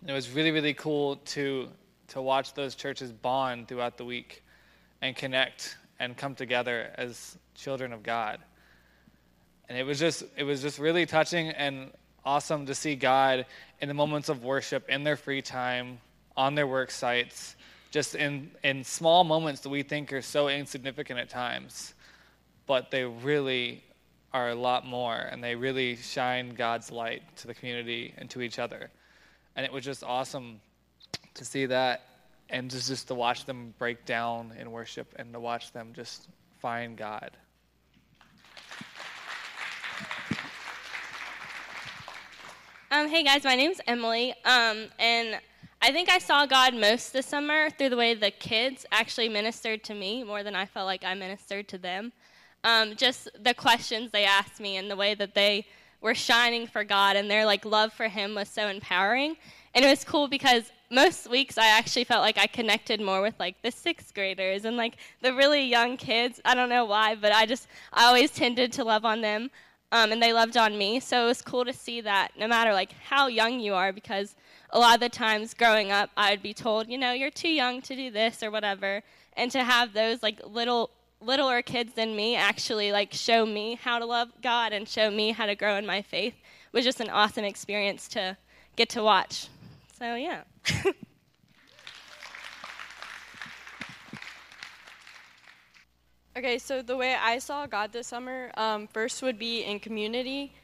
And 0.00 0.10
it 0.10 0.12
was 0.12 0.30
really, 0.30 0.50
really 0.50 0.74
cool 0.74 1.16
to, 1.16 1.68
to 2.08 2.22
watch 2.22 2.54
those 2.54 2.74
churches 2.74 3.12
bond 3.12 3.68
throughout 3.68 3.96
the 3.96 4.04
week 4.04 4.42
and 5.00 5.16
connect 5.16 5.76
and 5.98 6.16
come 6.16 6.34
together 6.34 6.90
as 6.96 7.36
children 7.54 7.92
of 7.92 8.02
God 8.02 8.40
and 9.72 9.80
it 9.80 9.84
was 9.84 9.98
just 9.98 10.22
it 10.36 10.44
was 10.44 10.60
just 10.60 10.78
really 10.78 11.06
touching 11.06 11.48
and 11.48 11.90
awesome 12.26 12.66
to 12.66 12.74
see 12.74 12.94
God 12.94 13.46
in 13.80 13.88
the 13.88 13.94
moments 13.94 14.28
of 14.28 14.44
worship 14.44 14.86
in 14.90 15.02
their 15.02 15.16
free 15.16 15.40
time 15.40 15.98
on 16.36 16.54
their 16.54 16.66
work 16.66 16.90
sites 16.90 17.56
just 17.90 18.14
in 18.14 18.50
in 18.62 18.84
small 18.84 19.24
moments 19.24 19.62
that 19.62 19.70
we 19.70 19.82
think 19.82 20.12
are 20.12 20.20
so 20.20 20.48
insignificant 20.48 21.18
at 21.18 21.30
times 21.30 21.94
but 22.66 22.90
they 22.90 23.04
really 23.04 23.82
are 24.34 24.50
a 24.50 24.54
lot 24.54 24.86
more 24.86 25.16
and 25.16 25.42
they 25.42 25.54
really 25.54 25.96
shine 25.96 26.50
God's 26.50 26.92
light 26.92 27.22
to 27.36 27.46
the 27.46 27.54
community 27.54 28.12
and 28.18 28.28
to 28.28 28.42
each 28.42 28.58
other. 28.58 28.90
And 29.56 29.64
it 29.64 29.72
was 29.72 29.84
just 29.84 30.04
awesome 30.04 30.60
to 31.32 31.46
see 31.46 31.64
that 31.66 32.02
and 32.50 32.70
just, 32.70 32.88
just 32.88 33.08
to 33.08 33.14
watch 33.14 33.46
them 33.46 33.72
break 33.78 34.04
down 34.04 34.52
in 34.58 34.70
worship 34.70 35.14
and 35.16 35.32
to 35.32 35.40
watch 35.40 35.72
them 35.72 35.92
just 35.94 36.28
find 36.60 36.96
God 36.96 37.30
Um, 42.92 43.08
hey 43.08 43.22
guys, 43.22 43.42
my 43.42 43.56
name's 43.56 43.80
Emily, 43.86 44.34
um, 44.44 44.84
and 44.98 45.40
I 45.80 45.92
think 45.92 46.10
I 46.10 46.18
saw 46.18 46.44
God 46.44 46.74
most 46.74 47.14
this 47.14 47.24
summer 47.24 47.70
through 47.70 47.88
the 47.88 47.96
way 47.96 48.12
the 48.12 48.30
kids 48.30 48.84
actually 48.92 49.30
ministered 49.30 49.82
to 49.84 49.94
me 49.94 50.22
more 50.22 50.42
than 50.42 50.54
I 50.54 50.66
felt 50.66 50.84
like 50.84 51.02
I 51.02 51.14
ministered 51.14 51.68
to 51.68 51.78
them. 51.78 52.12
Um, 52.64 52.94
just 52.94 53.30
the 53.42 53.54
questions 53.54 54.10
they 54.10 54.26
asked 54.26 54.60
me 54.60 54.76
and 54.76 54.90
the 54.90 54.96
way 54.96 55.14
that 55.14 55.34
they 55.34 55.64
were 56.02 56.14
shining 56.14 56.66
for 56.66 56.84
God 56.84 57.16
and 57.16 57.30
their 57.30 57.46
like 57.46 57.64
love 57.64 57.94
for 57.94 58.08
Him 58.08 58.34
was 58.34 58.50
so 58.50 58.68
empowering. 58.68 59.36
And 59.74 59.86
it 59.86 59.88
was 59.88 60.04
cool 60.04 60.28
because 60.28 60.70
most 60.90 61.30
weeks 61.30 61.56
I 61.56 61.68
actually 61.68 62.04
felt 62.04 62.20
like 62.20 62.36
I 62.36 62.46
connected 62.46 63.00
more 63.00 63.22
with 63.22 63.40
like 63.40 63.62
the 63.62 63.70
sixth 63.70 64.12
graders 64.12 64.66
and 64.66 64.76
like 64.76 64.96
the 65.22 65.32
really 65.32 65.64
young 65.64 65.96
kids. 65.96 66.42
I 66.44 66.54
don't 66.54 66.68
know 66.68 66.84
why, 66.84 67.14
but 67.14 67.32
I 67.32 67.46
just 67.46 67.68
I 67.90 68.04
always 68.04 68.32
tended 68.32 68.70
to 68.74 68.84
love 68.84 69.06
on 69.06 69.22
them 69.22 69.50
um, 69.92 70.10
and 70.10 70.22
they 70.22 70.32
loved 70.32 70.56
on 70.56 70.76
me. 70.76 70.98
So 70.98 71.24
it 71.24 71.28
was 71.28 71.42
cool 71.42 71.64
to 71.64 71.72
see 71.72 72.00
that 72.00 72.32
no 72.36 72.48
matter 72.48 72.72
like 72.72 72.92
how 72.92 73.28
young 73.28 73.60
you 73.60 73.74
are, 73.74 73.92
because 73.92 74.34
a 74.70 74.78
lot 74.78 74.94
of 74.94 75.00
the 75.00 75.10
times 75.10 75.54
growing 75.54 75.92
up, 75.92 76.10
I'd 76.16 76.42
be 76.42 76.54
told, 76.54 76.88
you 76.88 76.96
know, 76.98 77.12
you're 77.12 77.30
too 77.30 77.50
young 77.50 77.82
to 77.82 77.94
do 77.94 78.10
this 78.10 78.42
or 78.42 78.50
whatever, 78.50 79.02
and 79.36 79.50
to 79.52 79.62
have 79.62 79.92
those 79.92 80.22
like 80.22 80.40
little 80.44 80.90
littler 81.20 81.62
kids 81.62 81.92
than 81.92 82.16
me 82.16 82.34
actually 82.34 82.90
like 82.90 83.12
show 83.12 83.46
me 83.46 83.78
how 83.80 83.98
to 84.00 84.04
love 84.04 84.28
God 84.42 84.72
and 84.72 84.88
show 84.88 85.08
me 85.08 85.30
how 85.30 85.46
to 85.46 85.54
grow 85.54 85.76
in 85.76 85.86
my 85.86 86.02
faith 86.02 86.34
was 86.72 86.84
just 86.84 87.00
an 87.00 87.10
awesome 87.10 87.44
experience 87.44 88.08
to 88.08 88.36
get 88.74 88.88
to 88.88 89.02
watch. 89.02 89.48
So 89.98 90.16
yeah. 90.16 90.42
Okay, 96.34 96.58
so 96.58 96.80
the 96.80 96.96
way 96.96 97.14
I 97.14 97.38
saw 97.38 97.66
God 97.66 97.92
this 97.92 98.06
summer, 98.06 98.50
um, 98.56 98.86
first 98.86 99.20
would 99.20 99.38
be 99.38 99.64
in 99.64 99.78
community. 99.78 100.54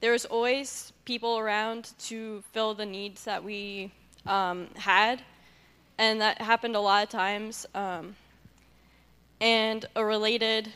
There 0.00 0.12
was 0.12 0.24
always 0.24 0.94
people 1.04 1.36
around 1.36 1.92
to 2.06 2.42
fill 2.52 2.72
the 2.72 2.86
needs 2.86 3.24
that 3.24 3.44
we 3.44 3.92
um, 4.26 4.68
had, 4.74 5.20
and 5.98 6.18
that 6.22 6.40
happened 6.40 6.76
a 6.76 6.80
lot 6.80 7.02
of 7.02 7.10
times. 7.10 7.66
Um, 7.74 8.16
and 9.38 9.84
a 9.96 10.02
related 10.02 10.72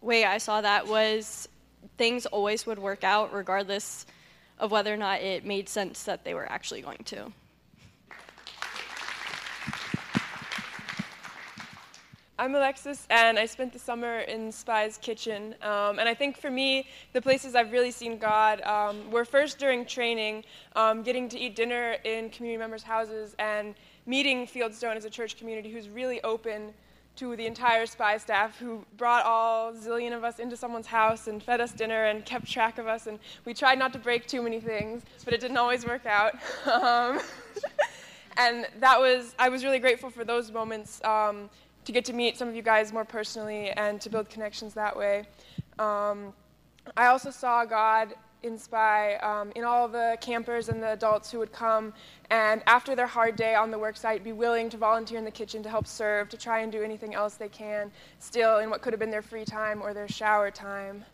way 0.00 0.24
I 0.24 0.38
saw 0.38 0.60
that 0.60 0.88
was 0.88 1.48
things 1.96 2.26
always 2.26 2.66
would 2.66 2.80
work 2.80 3.04
out 3.04 3.32
regardless 3.32 4.06
of 4.58 4.72
whether 4.72 4.92
or 4.92 4.96
not 4.96 5.20
it 5.20 5.44
made 5.44 5.68
sense 5.68 6.02
that 6.02 6.24
they 6.24 6.34
were 6.34 6.50
actually 6.50 6.82
going 6.82 7.04
to. 7.04 7.32
I'm 12.36 12.56
Alexis, 12.56 13.06
and 13.10 13.38
I 13.38 13.46
spent 13.46 13.72
the 13.72 13.78
summer 13.78 14.18
in 14.18 14.50
Spy's 14.50 14.98
kitchen. 14.98 15.54
Um, 15.62 16.00
and 16.00 16.08
I 16.08 16.14
think 16.14 16.36
for 16.36 16.50
me, 16.50 16.88
the 17.12 17.22
places 17.22 17.54
I've 17.54 17.70
really 17.70 17.92
seen 17.92 18.18
God 18.18 18.60
um, 18.62 19.08
were 19.12 19.24
first 19.24 19.56
during 19.56 19.86
training, 19.86 20.42
um, 20.74 21.04
getting 21.04 21.28
to 21.28 21.38
eat 21.38 21.54
dinner 21.54 21.96
in 22.02 22.30
community 22.30 22.58
members' 22.58 22.82
houses, 22.82 23.36
and 23.38 23.76
meeting 24.06 24.48
Fieldstone 24.48 24.96
as 24.96 25.04
a 25.04 25.10
church 25.10 25.36
community 25.36 25.70
who's 25.70 25.88
really 25.88 26.20
open 26.22 26.74
to 27.14 27.36
the 27.36 27.46
entire 27.46 27.86
Spy 27.86 28.18
staff, 28.18 28.58
who 28.58 28.84
brought 28.96 29.24
all 29.24 29.72
zillion 29.72 30.12
of 30.12 30.24
us 30.24 30.40
into 30.40 30.56
someone's 30.56 30.88
house 30.88 31.28
and 31.28 31.40
fed 31.40 31.60
us 31.60 31.70
dinner 31.70 32.06
and 32.06 32.24
kept 32.24 32.50
track 32.50 32.78
of 32.78 32.88
us. 32.88 33.06
And 33.06 33.20
we 33.44 33.54
tried 33.54 33.78
not 33.78 33.92
to 33.92 34.00
break 34.00 34.26
too 34.26 34.42
many 34.42 34.58
things, 34.58 35.04
but 35.24 35.34
it 35.34 35.40
didn't 35.40 35.56
always 35.56 35.86
work 35.86 36.04
out. 36.04 36.34
Um, 36.66 37.20
and 38.36 38.66
that 38.80 38.98
was, 38.98 39.36
I 39.38 39.48
was 39.48 39.62
really 39.62 39.78
grateful 39.78 40.10
for 40.10 40.24
those 40.24 40.50
moments 40.50 41.00
um, 41.04 41.48
to 41.84 41.92
get 41.92 42.04
to 42.06 42.12
meet 42.12 42.36
some 42.38 42.48
of 42.48 42.54
you 42.54 42.62
guys 42.62 42.92
more 42.92 43.04
personally 43.04 43.70
and 43.70 44.00
to 44.00 44.10
build 44.10 44.28
connections 44.30 44.74
that 44.74 44.96
way. 44.96 45.24
Um, 45.78 46.32
I 46.96 47.06
also 47.06 47.30
saw 47.30 47.64
God 47.64 48.14
in 48.42 48.58
Spy 48.58 49.14
um, 49.16 49.52
in 49.56 49.64
all 49.64 49.88
the 49.88 50.18
campers 50.20 50.68
and 50.68 50.82
the 50.82 50.92
adults 50.92 51.30
who 51.30 51.38
would 51.38 51.52
come 51.52 51.94
and 52.30 52.62
after 52.66 52.94
their 52.94 53.06
hard 53.06 53.36
day 53.36 53.54
on 53.54 53.70
the 53.70 53.78
worksite 53.78 54.22
be 54.22 54.32
willing 54.32 54.68
to 54.68 54.76
volunteer 54.76 55.18
in 55.18 55.24
the 55.24 55.30
kitchen 55.30 55.62
to 55.62 55.70
help 55.70 55.86
serve, 55.86 56.28
to 56.28 56.36
try 56.36 56.60
and 56.60 56.70
do 56.70 56.82
anything 56.82 57.14
else 57.14 57.34
they 57.34 57.48
can, 57.48 57.90
still 58.18 58.58
in 58.58 58.68
what 58.68 58.82
could 58.82 58.92
have 58.92 59.00
been 59.00 59.10
their 59.10 59.22
free 59.22 59.46
time 59.46 59.80
or 59.80 59.94
their 59.94 60.08
shower 60.08 60.50
time. 60.50 61.04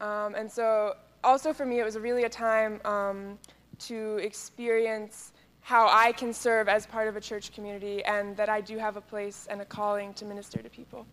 Um, 0.00 0.34
and 0.34 0.50
so 0.50 0.96
also 1.22 1.52
for 1.52 1.64
me, 1.64 1.78
it 1.78 1.84
was 1.84 1.96
really 1.96 2.24
a 2.24 2.28
time 2.28 2.80
um, 2.84 3.38
to 3.78 4.16
experience 4.18 5.32
how 5.66 5.88
I 5.90 6.12
can 6.12 6.32
serve 6.32 6.68
as 6.68 6.86
part 6.86 7.08
of 7.08 7.16
a 7.16 7.20
church 7.20 7.50
community 7.50 8.04
and 8.04 8.36
that 8.36 8.48
I 8.48 8.60
do 8.60 8.78
have 8.78 8.96
a 8.96 9.00
place 9.00 9.48
and 9.50 9.60
a 9.60 9.64
calling 9.64 10.14
to 10.14 10.24
minister 10.24 10.62
to 10.62 10.70
people. 10.70 11.04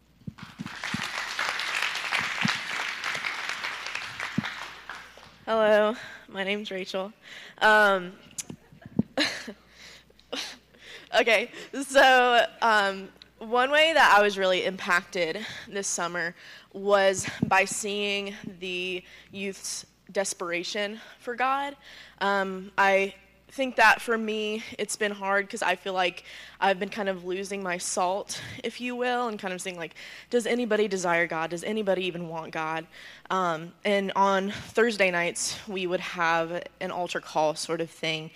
Hello, 5.48 5.96
my 6.30 6.44
name's 6.44 6.70
Rachel. 6.70 7.12
Um, 7.64 8.12
okay, 11.20 11.50
so 11.88 12.46
um, 12.62 13.10
one 13.40 13.72
way 13.72 13.92
that 13.92 14.16
I 14.16 14.22
was 14.22 14.38
really 14.38 14.66
impacted 14.66 15.44
this 15.68 15.88
summer 15.88 16.36
was 16.74 17.26
by 17.48 17.66
seeing 17.66 18.36
the 18.60 19.04
youth's 19.32 19.88
desperation 20.12 21.00
for 21.18 21.36
God. 21.36 21.76
Um, 22.22 22.72
I 22.78 23.16
think 23.54 23.76
that 23.76 24.02
for 24.02 24.18
me, 24.18 24.64
it's 24.80 24.96
been 24.96 25.12
hard 25.12 25.46
because 25.46 25.62
I 25.62 25.76
feel 25.76 25.94
like 25.94 26.24
I've 26.60 26.80
been 26.80 26.90
kind 26.90 27.08
of 27.08 27.24
losing 27.24 27.62
my 27.62 27.78
salt, 27.78 28.42
if 28.64 28.82
you 28.82 28.96
will, 28.96 29.28
and 29.28 29.38
kind 29.38 29.54
of 29.54 29.62
saying, 29.62 29.78
like, 29.78 29.94
does 30.32 30.48
anybody 30.48 30.88
desire 30.88 31.28
God? 31.28 31.52
Does 31.52 31.64
anybody 31.64 32.06
even 32.06 32.30
want 32.30 32.52
God? 32.52 32.88
Um, 33.30 33.74
and 33.86 34.12
on 34.16 34.50
Thursday 34.50 35.12
nights, 35.12 35.60
we 35.68 35.86
would 35.86 36.00
have 36.00 36.64
an 36.82 36.90
altar 36.90 37.20
call 37.20 37.54
sort 37.54 37.80
of 37.80 37.92
thing. 37.92 38.32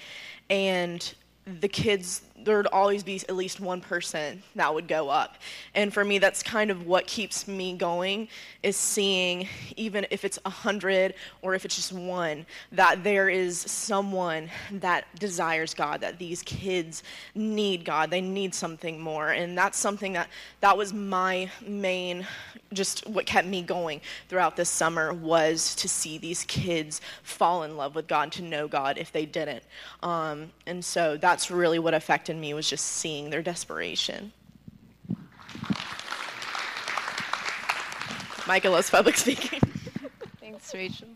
And 0.51 1.13
the 1.47 1.67
kids 1.67 2.21
there'd 2.44 2.67
always 2.67 3.03
be 3.03 3.15
at 3.15 3.36
least 3.36 3.60
one 3.60 3.82
person 3.82 4.41
that 4.56 4.74
would 4.74 4.88
go 4.88 5.10
up. 5.10 5.38
And 5.74 5.94
for 5.94 6.03
me, 6.03 6.20
that's 6.20 6.44
kind 6.44 6.70
of 6.70 6.86
what 6.86 7.08
keeps 7.08 7.48
me 7.48 7.75
going 7.75 8.27
is 8.63 8.75
seeing, 8.75 9.48
even 9.75 10.06
if 10.12 10.24
it's 10.24 10.38
a 10.46 10.50
hundred 10.50 11.15
or 11.41 11.56
if 11.56 11.65
it's 11.65 11.75
just 11.75 11.94
one, 11.94 12.46
that 12.72 13.03
there 13.03 13.29
is 13.29 13.60
someone 13.60 14.50
that 14.72 15.06
desires 15.20 15.74
God, 15.74 16.01
that 16.01 16.20
these 16.20 16.44
kids 16.44 17.03
need 17.34 17.84
God, 17.86 18.12
they 18.12 18.22
need 18.22 18.53
something 18.53 19.00
more. 19.00 19.32
And 19.32 19.58
that's 19.58 19.77
something 19.77 20.13
that 20.13 20.29
that 20.62 20.77
was 20.77 20.94
my 20.94 21.50
main 21.65 22.25
just 22.74 23.08
what 23.08 23.25
kept 23.25 23.48
me 23.48 23.62
going 23.62 24.01
throughout 24.27 24.58
this 24.58 24.70
summer 24.70 25.13
was 25.13 25.74
to 25.75 25.88
see 25.88 26.17
these 26.17 26.44
kids 26.46 27.00
fall 27.24 27.63
in 27.63 27.77
love 27.77 27.96
with 27.96 28.08
God, 28.08 28.32
to 28.34 28.41
know 28.41 28.67
God 28.67 28.98
if 28.98 29.12
they 29.12 29.25
didn't. 29.25 29.63
Um, 30.03 30.51
and 30.65 30.84
so 30.84 31.15
that's 31.15 31.50
really 31.50 31.79
what 31.79 31.94
affected 31.94 32.26
me 32.34 32.53
was 32.53 32.69
just 32.69 32.86
seeing 32.86 33.29
their 33.29 33.41
desperation. 33.41 34.34
Micah 38.48 38.69
loves 38.69 38.89
public 38.89 39.17
speaking. 39.17 39.60
Thanks, 40.39 40.74
Rachel. 40.74 41.07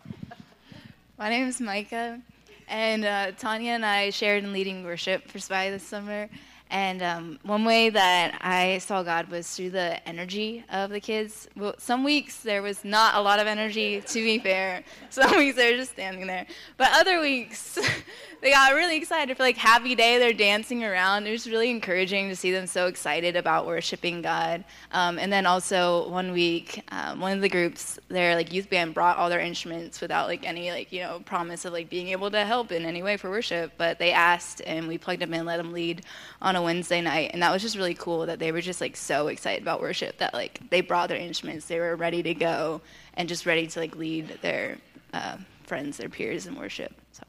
My 1.18 1.30
name 1.30 1.48
is 1.48 1.62
Micah, 1.62 2.20
and 2.68 3.06
uh, 3.06 3.32
Tanya 3.38 3.72
and 3.72 3.86
I 3.86 4.10
shared 4.10 4.44
in 4.44 4.51
leading 4.53 4.84
worship 4.84 5.30
for 5.30 5.39
Spy 5.39 5.70
this 5.70 5.84
summer. 5.84 6.30
And 6.72 7.04
um, 7.04 7.40
one 7.44 7.66
way 7.66 7.90
that 7.90 8.38
I 8.40 8.78
saw 8.78 9.04
God 9.04 9.30
was 9.30 9.54
through 9.54 9.72
the 9.72 10.08
energy 10.08 10.63
of 10.72 10.90
the 10.90 11.01
kids. 11.01 11.50
Well, 11.58 11.75
some 11.78 12.06
weeks 12.06 12.38
there 12.38 12.62
was 12.62 12.86
not 12.86 13.16
a 13.16 13.22
lot 13.22 13.40
of 13.40 13.48
energy, 13.48 14.00
to 14.00 14.13
be 14.13 14.40
fair. 14.40 14.84
Some 15.10 15.36
weeks 15.38 15.58
they 15.58 15.72
were 15.72 15.78
just 15.78 15.92
standing 15.92 16.28
there. 16.28 16.46
But 16.78 16.92
other 16.94 17.20
weeks, 17.20 17.78
they 18.42 18.51
got 18.51 18.74
really 18.74 18.96
excited 18.96 19.36
for 19.36 19.44
like 19.44 19.58
happy 19.58 19.96
day. 19.96 20.18
They're 20.18 20.32
dancing 20.32 20.86
around. 20.86 21.28
It 21.28 21.32
was 21.32 21.46
really 21.46 21.70
encouraging 21.70 22.30
to 22.30 22.38
see 22.38 22.51
them 22.51 22.66
so 22.68 22.88
excited 22.88 23.36
about 23.36 23.68
worshiping 23.68 24.22
God. 24.22 24.63
Um, 24.94 25.20
and 25.20 25.32
then 25.32 25.46
also 25.46 26.10
one 26.10 26.32
week, 26.32 26.84
um, 26.90 27.20
one 27.20 27.34
of 27.34 27.42
the 27.42 27.50
groups, 27.50 28.00
their 28.08 28.36
like 28.36 28.54
youth 28.54 28.70
band 28.70 28.94
brought 28.94 29.18
all 29.18 29.30
their 29.30 29.42
instruments 29.42 30.00
without 30.00 30.28
like 30.28 30.48
any 30.48 30.72
like 30.72 30.94
you 30.94 31.01
know 31.01 31.22
promise 31.25 31.66
of 31.66 31.74
like 31.74 31.90
being 31.90 32.08
able 32.08 32.32
to 32.32 32.46
help 32.46 32.72
in 32.72 32.86
any 32.86 33.04
way 33.04 33.18
for 33.18 33.30
worship. 33.30 33.74
But 33.78 34.00
they 34.00 34.13
asked, 34.13 34.62
and 34.66 34.88
we 34.88 34.98
plugged 34.98 35.22
them 35.22 35.34
in, 35.34 35.46
let 35.46 35.58
them 35.58 35.74
lead 35.74 36.04
on 36.42 36.56
a 36.56 36.61
Wednesday 36.63 37.01
night, 37.01 37.32
and 37.34 37.41
that 37.41 37.51
was 37.51 37.62
just 37.62 37.75
really 37.75 37.94
cool 37.94 38.25
that 38.25 38.39
they 38.39 38.51
were 38.51 38.62
just 38.62 38.82
like 38.82 38.96
so 38.96 39.27
excited 39.27 39.62
about 39.62 39.82
worship 39.82 40.18
that 40.18 40.34
like 40.34 40.60
they 40.70 40.82
brought 40.82 41.10
their 41.10 41.18
instruments, 41.18 41.68
they 41.68 41.80
were 41.80 41.96
ready 41.96 42.24
to 42.24 42.34
go, 42.34 42.82
and 43.15 43.30
just 43.30 43.46
ready 43.46 43.68
to 43.68 43.80
like 43.80 43.96
lead 43.96 44.39
their 44.41 44.77
uh, 45.13 45.38
friends, 45.63 45.98
their 45.98 46.10
peers 46.10 46.48
in 46.48 46.56
worship. 46.56 46.94
So. 47.12 47.24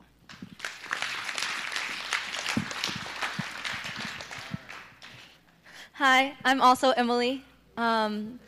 Hi, 5.95 6.35
I'm 6.45 6.61
also 6.61 6.91
Emily. 6.91 7.45
Um, 7.77 8.41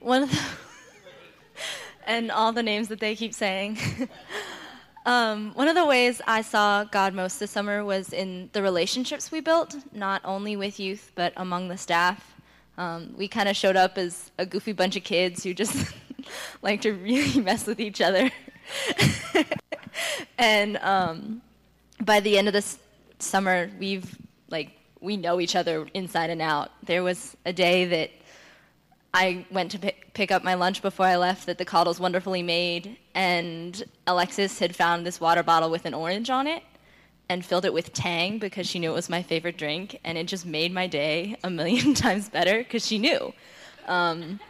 one 0.00 0.24
of 0.24 0.30
the 0.30 0.40
and 2.06 2.30
all 2.30 2.52
the 2.52 2.62
names 2.62 2.88
that 2.88 3.00
they 3.00 3.14
keep 3.16 3.34
saying. 3.34 3.78
um, 5.04 5.52
one 5.54 5.68
of 5.68 5.74
the 5.74 5.84
ways 5.84 6.20
I 6.26 6.42
saw 6.42 6.84
God 6.84 7.14
most 7.14 7.40
this 7.40 7.50
summer 7.50 7.84
was 7.84 8.12
in 8.12 8.50
the 8.52 8.62
relationships 8.62 9.30
we 9.32 9.40
built, 9.40 9.76
not 9.92 10.22
only 10.24 10.56
with 10.56 10.78
youth 10.78 11.12
but 11.14 11.32
among 11.36 11.68
the 11.68 11.76
staff. 11.76 12.34
Um, 12.78 13.14
we 13.16 13.28
kind 13.28 13.48
of 13.48 13.56
showed 13.56 13.76
up 13.76 13.98
as 13.98 14.30
a 14.38 14.46
goofy 14.46 14.72
bunch 14.72 14.96
of 14.96 15.04
kids 15.04 15.42
who 15.42 15.54
just 15.54 15.92
like 16.62 16.80
to 16.82 16.92
really 16.92 17.40
mess 17.42 17.66
with 17.66 17.80
each 17.80 18.00
other. 18.00 18.30
and 20.38 20.76
um, 20.78 21.42
by 22.00 22.20
the 22.20 22.38
end 22.38 22.48
of 22.48 22.54
this 22.54 22.78
summer, 23.18 23.70
we've 23.78 24.16
like 24.48 24.70
we 25.00 25.16
know 25.16 25.40
each 25.40 25.56
other 25.56 25.86
inside 25.94 26.30
and 26.30 26.40
out. 26.40 26.70
There 26.84 27.02
was 27.02 27.36
a 27.44 27.52
day 27.52 27.86
that 27.86 28.10
I 29.14 29.44
went 29.50 29.70
to 29.72 29.78
pick, 29.78 30.14
pick 30.14 30.30
up 30.30 30.42
my 30.42 30.54
lunch 30.54 30.80
before 30.80 31.06
I 31.06 31.16
left 31.16 31.46
that 31.46 31.58
the 31.58 31.64
Caudles 31.64 32.00
wonderfully 32.00 32.42
made, 32.42 32.96
and 33.14 33.84
Alexis 34.06 34.58
had 34.58 34.74
found 34.74 35.04
this 35.04 35.20
water 35.20 35.42
bottle 35.42 35.70
with 35.70 35.84
an 35.84 35.92
orange 35.92 36.30
on 36.30 36.46
it 36.46 36.62
and 37.28 37.44
filled 37.44 37.64
it 37.64 37.74
with 37.74 37.92
Tang 37.92 38.38
because 38.38 38.66
she 38.66 38.78
knew 38.78 38.90
it 38.90 38.94
was 38.94 39.10
my 39.10 39.22
favorite 39.22 39.58
drink, 39.58 39.98
and 40.04 40.16
it 40.16 40.26
just 40.26 40.46
made 40.46 40.72
my 40.72 40.86
day 40.86 41.36
a 41.44 41.50
million 41.50 41.94
times 42.06 42.28
better 42.28 42.58
because 42.58 42.86
she 42.86 42.98
knew. 42.98 43.32
Um, 43.86 44.40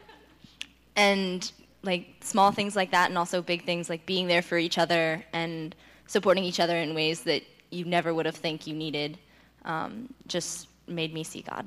and 0.94 1.50
like 1.82 2.06
small 2.20 2.52
things 2.52 2.76
like 2.76 2.92
that, 2.92 3.08
and 3.08 3.18
also 3.18 3.42
big 3.42 3.64
things 3.64 3.90
like 3.90 4.06
being 4.06 4.28
there 4.28 4.42
for 4.42 4.58
each 4.58 4.78
other 4.78 5.24
and 5.32 5.74
supporting 6.06 6.44
each 6.44 6.60
other 6.60 6.76
in 6.76 6.94
ways 6.94 7.22
that 7.22 7.42
you 7.70 7.84
never 7.84 8.14
would 8.14 8.26
have 8.26 8.36
think 8.36 8.66
you 8.66 8.74
needed 8.74 9.18
um, 9.64 10.12
just 10.28 10.68
made 10.86 11.12
me 11.12 11.24
see 11.24 11.42
God. 11.42 11.64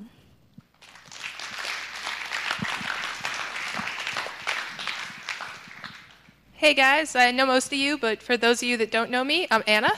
Hey 6.66 6.74
guys, 6.74 7.14
I 7.14 7.30
know 7.30 7.46
most 7.46 7.68
of 7.68 7.74
you, 7.74 7.96
but 7.96 8.20
for 8.20 8.36
those 8.36 8.60
of 8.60 8.68
you 8.68 8.76
that 8.78 8.90
don't 8.90 9.08
know 9.08 9.22
me, 9.22 9.46
I'm 9.52 9.62
Anna. 9.68 9.92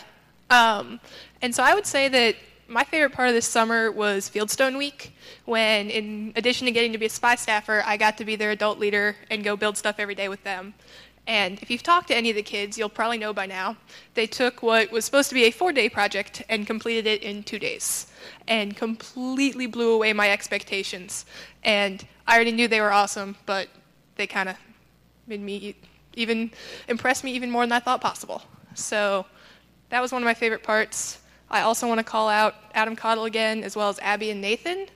Um, 0.51 1.01
and 1.41 1.55
so 1.55 1.63
I 1.63 1.75
would 1.75 1.87
say 1.87 2.09
that 2.09 2.37
my 2.69 2.85
favorite 2.85 3.15
part 3.15 3.29
of 3.29 3.35
this 3.35 3.47
summer 3.47 3.91
was 3.91 4.29
Fieldstone 4.29 4.77
Week, 4.77 5.17
when 5.47 5.89
in 5.89 6.35
addition 6.37 6.67
to 6.67 6.71
getting 6.71 6.93
to 6.93 6.99
be 6.99 7.07
a 7.07 7.09
spy 7.09 7.37
staffer, 7.37 7.83
I 7.87 7.97
got 7.97 8.19
to 8.19 8.25
be 8.27 8.37
their 8.37 8.51
adult 8.51 8.79
leader 8.79 9.17
and 9.31 9.43
go 9.43 9.57
build 9.57 9.79
stuff 9.79 9.95
every 9.99 10.15
day 10.15 10.29
with 10.29 10.45
them. 10.45 10.75
And 11.27 11.59
if 11.63 11.71
you've 11.71 11.83
talked 11.83 12.09
to 12.09 12.15
any 12.15 12.29
of 12.29 12.37
the 12.37 12.43
kids, 12.43 12.77
you'll 12.77 12.91
probably 12.91 13.17
know 13.17 13.33
by 13.33 13.47
now, 13.47 13.79
they 14.13 14.27
took 14.27 14.63
what 14.63 14.93
was 14.93 15.07
supposed 15.07 15.31
to 15.31 15.35
be 15.35 15.45
a 15.45 15.51
four 15.51 15.73
day 15.73 15.89
project 15.89 16.43
and 16.51 16.67
completed 16.67 17.07
it 17.07 17.23
in 17.23 17.45
two 17.45 17.59
days 17.59 18.09
and 18.47 18.77
completely 18.77 19.67
blew 19.67 19.95
away 19.95 20.13
my 20.13 20.29
expectations. 20.29 21.25
And 21.65 22.05
I 22.27 22.35
already 22.35 22.53
knew 22.53 22.69
they 22.69 22.83
were 22.83 22.93
awesome, 22.93 23.37
but 23.47 23.69
they 24.17 24.27
kind 24.27 24.51
of 24.51 24.57
made 25.27 25.41
me 25.41 25.75
even 26.19 26.51
impress 26.89 27.25
me 27.25 27.33
even 27.33 27.51
more 27.51 27.63
than 27.63 27.73
I 27.73 27.81
thought 27.81 28.01
possible. 28.01 28.43
So 28.75 29.25
that 29.91 30.01
was 30.01 30.13
one 30.13 30.23
of 30.23 30.27
my 30.27 30.35
favorite 30.35 30.63
parts. 30.63 31.21
I 31.51 31.63
also 31.63 31.89
want 31.89 31.99
to 31.99 32.05
call 32.05 32.29
out 32.29 32.55
Adam 32.75 32.95
Caudle 32.95 33.25
again, 33.25 33.65
as 33.65 33.75
well 33.75 33.89
as 33.89 33.99
Abby 34.01 34.31
and 34.31 34.41
Nathan, 34.41 34.87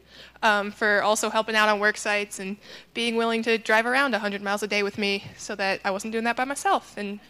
um, 0.42 0.70
for 0.70 1.02
also 1.02 1.30
helping 1.30 1.56
out 1.56 1.68
on 1.68 1.80
work 1.80 1.96
sites 1.96 2.38
and 2.38 2.56
being 2.92 3.16
willing 3.16 3.42
to 3.44 3.56
drive 3.56 3.86
around 3.86 4.12
100 4.12 4.42
miles 4.42 4.62
a 4.62 4.66
day 4.66 4.82
with 4.82 4.98
me 4.98 5.24
so 5.38 5.54
that 5.54 5.80
I 5.84 5.90
wasn't 5.90 6.12
doing 6.12 6.24
that 6.24 6.36
by 6.36 6.44
myself 6.44 6.94
and 6.98 7.20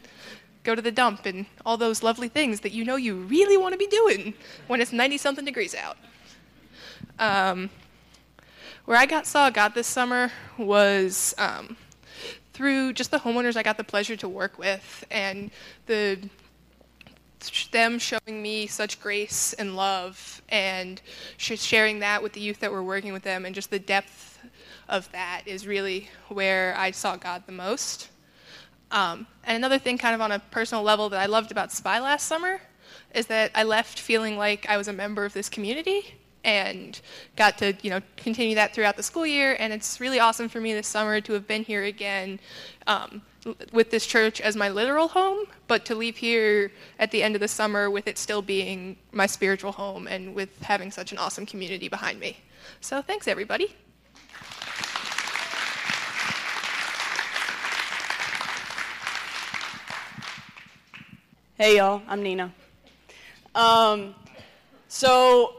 go 0.65 0.75
to 0.75 0.83
the 0.83 0.93
dump 0.93 1.27
and 1.27 1.47
all 1.67 1.77
those 1.77 2.03
lovely 2.03 2.29
things 2.29 2.61
that 2.61 2.73
you 2.73 2.85
know 2.85 2.97
you 2.97 3.17
really 3.17 3.57
want 3.57 3.73
to 3.73 3.79
be 3.79 3.87
doing 3.87 4.35
when 4.67 4.81
it's 4.81 4.93
90 4.93 5.19
something 5.19 5.45
degrees 5.45 5.75
out. 5.75 5.97
Um, 7.19 7.71
where 8.85 8.97
I 8.97 9.07
got 9.07 9.27
saw 9.27 9.51
God 9.51 9.75
this 9.75 9.87
summer 9.87 10.33
was 10.59 11.35
um, 11.39 11.77
through 12.53 12.93
just 12.93 13.11
the 13.11 13.19
homeowners 13.19 13.57
I 13.57 13.63
got 13.63 13.77
the 13.77 13.85
pleasure 13.85 14.17
to 14.17 14.29
work 14.29 14.59
with 14.59 15.05
and 15.11 15.51
the 15.87 16.19
them 17.73 17.99
showing 17.99 18.41
me 18.41 18.69
such 18.69 19.01
grace 19.01 19.53
and 19.55 19.75
love 19.75 20.43
and 20.49 21.01
sharing 21.39 21.99
that 21.99 22.23
with 22.23 22.35
the 22.35 22.41
youth 22.41 22.61
that 22.61 22.71
were 22.71 22.85
working 22.85 23.13
with 23.13 23.25
them 23.25 23.45
and 23.45 23.53
just 23.53 23.71
the 23.71 23.81
depth 23.81 24.39
of 24.89 25.11
that 25.11 25.43
is 25.47 25.67
really 25.67 26.09
where 26.29 26.75
I 26.77 26.93
saw 26.93 27.17
God 27.17 27.43
the 27.47 27.53
most. 27.53 28.11
Um, 28.93 29.27
and 29.43 29.57
another 29.57 29.79
thing, 29.79 29.99
kind 29.99 30.15
of 30.15 30.21
on 30.21 30.31
a 30.33 30.39
personal 30.39 30.85
level, 30.85 31.09
that 31.09 31.21
I 31.21 31.27
loved 31.27 31.51
about 31.51 31.73
Spy 31.73 31.99
last 31.99 32.29
summer 32.29 32.61
is 33.15 33.27
that 33.27 33.51
I 33.55 33.63
left 33.65 33.99
feeling 33.99 34.37
like 34.37 34.69
I 34.69 34.77
was 34.77 34.87
a 34.87 34.93
member 34.93 35.25
of 35.25 35.33
this 35.33 35.49
community 35.49 36.15
and 36.45 37.01
got 37.37 37.59
to 37.59 37.75
you 37.83 37.91
know 37.91 38.01
continue 38.17 38.55
that 38.55 38.75
throughout 38.75 38.97
the 38.97 39.03
school 39.03 39.27
year. 39.27 39.57
And 39.59 39.73
it's 39.73 40.01
really 40.01 40.19
awesome 40.19 40.49
for 40.49 40.61
me 40.61 40.73
this 40.75 40.89
summer 40.89 41.21
to 41.21 41.33
have 41.33 41.47
been 41.47 41.63
here 41.63 41.85
again 41.85 42.41
um, 42.87 43.23
with 43.73 43.91
this 43.91 44.07
church 44.07 44.41
as 44.41 44.57
my 44.57 44.69
literal 44.69 45.09
home 45.09 45.47
but 45.67 45.85
to 45.87 45.95
leave 45.95 46.17
here 46.17 46.71
at 46.99 47.11
the 47.11 47.23
end 47.23 47.35
of 47.35 47.41
the 47.41 47.49
summer 47.49 47.91
with 47.91 48.07
it 48.07 48.19
still 48.19 48.43
being 48.43 48.97
my 49.11 49.27
spiritual 49.27 49.73
home 49.73 50.07
and 50.07 50.35
with 50.35 50.63
having 50.63 50.91
such 50.91 51.13
an 51.13 51.19
awesome 51.19 51.47
community 51.47 51.89
behind 51.89 52.21
me. 52.21 52.39
So 52.81 53.03
thanks 53.03 53.27
everybody. 53.27 53.75
Hey 61.57 61.77
y'all. 61.77 62.03
I'm 62.09 62.23
nina. 62.23 62.53
Um, 63.55 64.15
so 64.89 65.55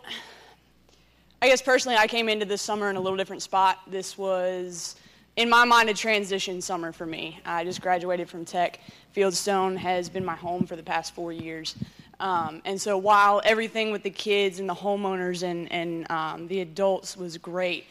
I 1.44 1.48
guess 1.48 1.62
personally, 1.62 1.98
I 1.98 2.08
came 2.08 2.30
into 2.30 2.46
this 2.46 2.62
summer 2.62 2.90
in 2.90 2.96
a 2.96 3.02
little 3.02 3.18
different 3.18 3.42
spot. 3.42 3.80
This 3.86 4.18
was, 4.18 4.96
in 5.36 5.50
my 5.50 5.66
mind, 5.66 5.90
a 5.90 5.94
transition 5.94 6.62
summer 6.62 6.94
for 6.94 7.06
me. 7.06 7.38
I 7.46 7.66
just 7.66 7.82
graduated 7.82 8.30
from 8.30 8.46
tech. 8.46 8.80
Fieldstone 9.14 9.76
has 9.76 10.08
been 10.08 10.24
my 10.24 10.38
home 10.38 10.66
for 10.66 10.78
the 10.78 10.84
past 10.84 11.14
four 11.14 11.34
years. 11.34 11.76
Um, 12.22 12.62
and 12.64 12.80
so 12.80 12.98
while 12.98 13.42
everything 13.44 13.92
with 13.92 14.04
the 14.04 14.10
kids 14.10 14.62
and 14.62 14.70
the 14.70 14.74
homeowners 14.74 15.44
and, 15.44 15.70
and 15.70 16.10
um, 16.10 16.48
the 16.48 16.62
adults 16.62 17.18
was 17.18 17.38
great, 17.38 17.88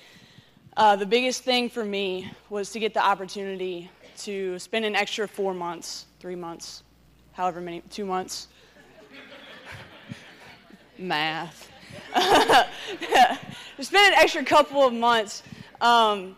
uh, 0.79 0.97
the 0.97 1.05
biggest 1.05 1.43
thing 1.43 1.69
for 1.69 1.85
me 1.85 2.33
was 2.49 2.71
to 2.71 2.79
get 2.79 2.95
the 2.95 3.05
opportunity 3.05 3.91
to 4.21 4.59
spend 4.59 4.87
an 4.87 4.97
extra 4.97 5.29
four 5.29 5.53
months, 5.53 6.07
three 6.21 6.37
months, 6.37 6.85
however 7.33 7.61
many, 7.61 7.83
two 7.91 8.07
months. 8.07 8.49
Math 10.99 11.71
spend 13.81 14.14
an 14.14 14.20
extra 14.20 14.44
couple 14.44 14.87
of 14.87 14.92
months 14.92 15.42
um, 15.81 16.37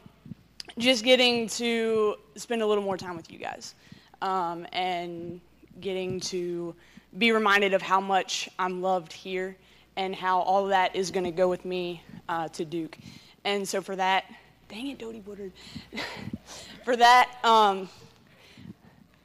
just 0.78 1.04
getting 1.04 1.48
to 1.48 2.16
spend 2.36 2.62
a 2.62 2.66
little 2.66 2.84
more 2.84 2.96
time 2.96 3.16
with 3.16 3.30
you 3.30 3.38
guys 3.38 3.74
um, 4.22 4.66
and 4.72 5.40
getting 5.80 6.20
to 6.20 6.74
be 7.18 7.32
reminded 7.32 7.74
of 7.74 7.82
how 7.82 8.00
much 8.00 8.48
I'm 8.58 8.82
loved 8.82 9.12
here 9.12 9.56
and 9.96 10.14
how 10.14 10.40
all 10.40 10.66
that 10.66 10.96
is 10.96 11.10
going 11.10 11.24
to 11.24 11.30
go 11.30 11.48
with 11.48 11.64
me 11.64 12.02
uh, 12.28 12.48
to 12.48 12.64
Duke. 12.64 12.98
And 13.44 13.68
so 13.68 13.80
for 13.80 13.94
that, 13.96 14.24
dang 14.68 14.88
it, 14.88 14.98
Dodie 14.98 15.20
Woodard. 15.20 15.52
for 16.84 16.96
that, 16.96 17.30
um, 17.44 17.88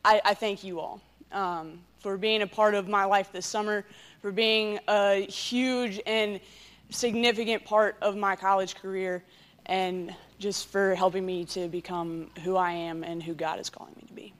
I, 0.06 0.22
I, 0.24 0.34
thank 0.34 0.64
you 0.64 0.80
all 0.80 1.02
um, 1.32 1.80
for 2.00 2.18
being 2.18 2.42
a 2.42 2.48
part 2.48 2.76
of 2.76 2.88
my 2.88 3.06
life 3.06 3.32
this 3.32 3.46
summer, 3.46 3.86
for 4.22 4.32
being 4.32 4.80
a 4.88 5.26
huge 5.26 6.00
and 6.06 6.40
significant 6.90 7.66
part 7.66 7.98
of 8.02 8.16
my 8.16 8.36
college 8.36 8.76
career, 8.76 9.24
and 9.66 10.14
just 10.40 10.68
for 10.68 10.96
helping 10.96 11.26
me 11.26 11.46
to 11.46 11.68
become 11.68 12.32
who 12.44 12.56
I 12.56 12.72
am 12.72 13.04
and 13.04 13.22
who 13.22 13.34
God 13.34 13.60
is 13.60 13.70
calling 13.70 13.94
me 13.96 14.04
to 14.08 14.14
be. 14.14 14.34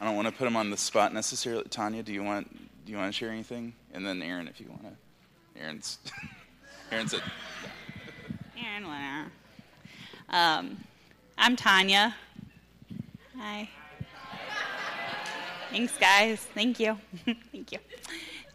I 0.00 0.06
don't 0.06 0.16
want 0.16 0.28
to 0.28 0.32
put 0.32 0.46
him 0.46 0.56
on 0.56 0.70
the 0.70 0.78
spot 0.78 1.12
necessarily. 1.12 1.64
Tanya, 1.64 2.02
do 2.02 2.12
you 2.12 2.22
want 2.22 2.50
do 2.86 2.92
you 2.92 2.98
want 2.98 3.12
to 3.12 3.16
share 3.16 3.30
anything? 3.30 3.74
And 3.92 4.04
then 4.04 4.22
Aaron, 4.22 4.48
if 4.48 4.58
you 4.58 4.66
want 4.68 4.82
to. 4.82 5.60
Aaron's 5.62 5.98
Aaron 6.90 7.06
said. 7.06 7.22
Aaron 8.58 8.88
Winter. 8.88 9.32
Um, 10.30 10.78
I'm 11.42 11.56
Tanya. 11.56 12.14
Hi. 13.38 13.66
Thanks, 15.70 15.96
guys. 15.96 16.46
Thank 16.52 16.78
you. 16.78 16.98
Thank 17.50 17.72
you. 17.72 17.78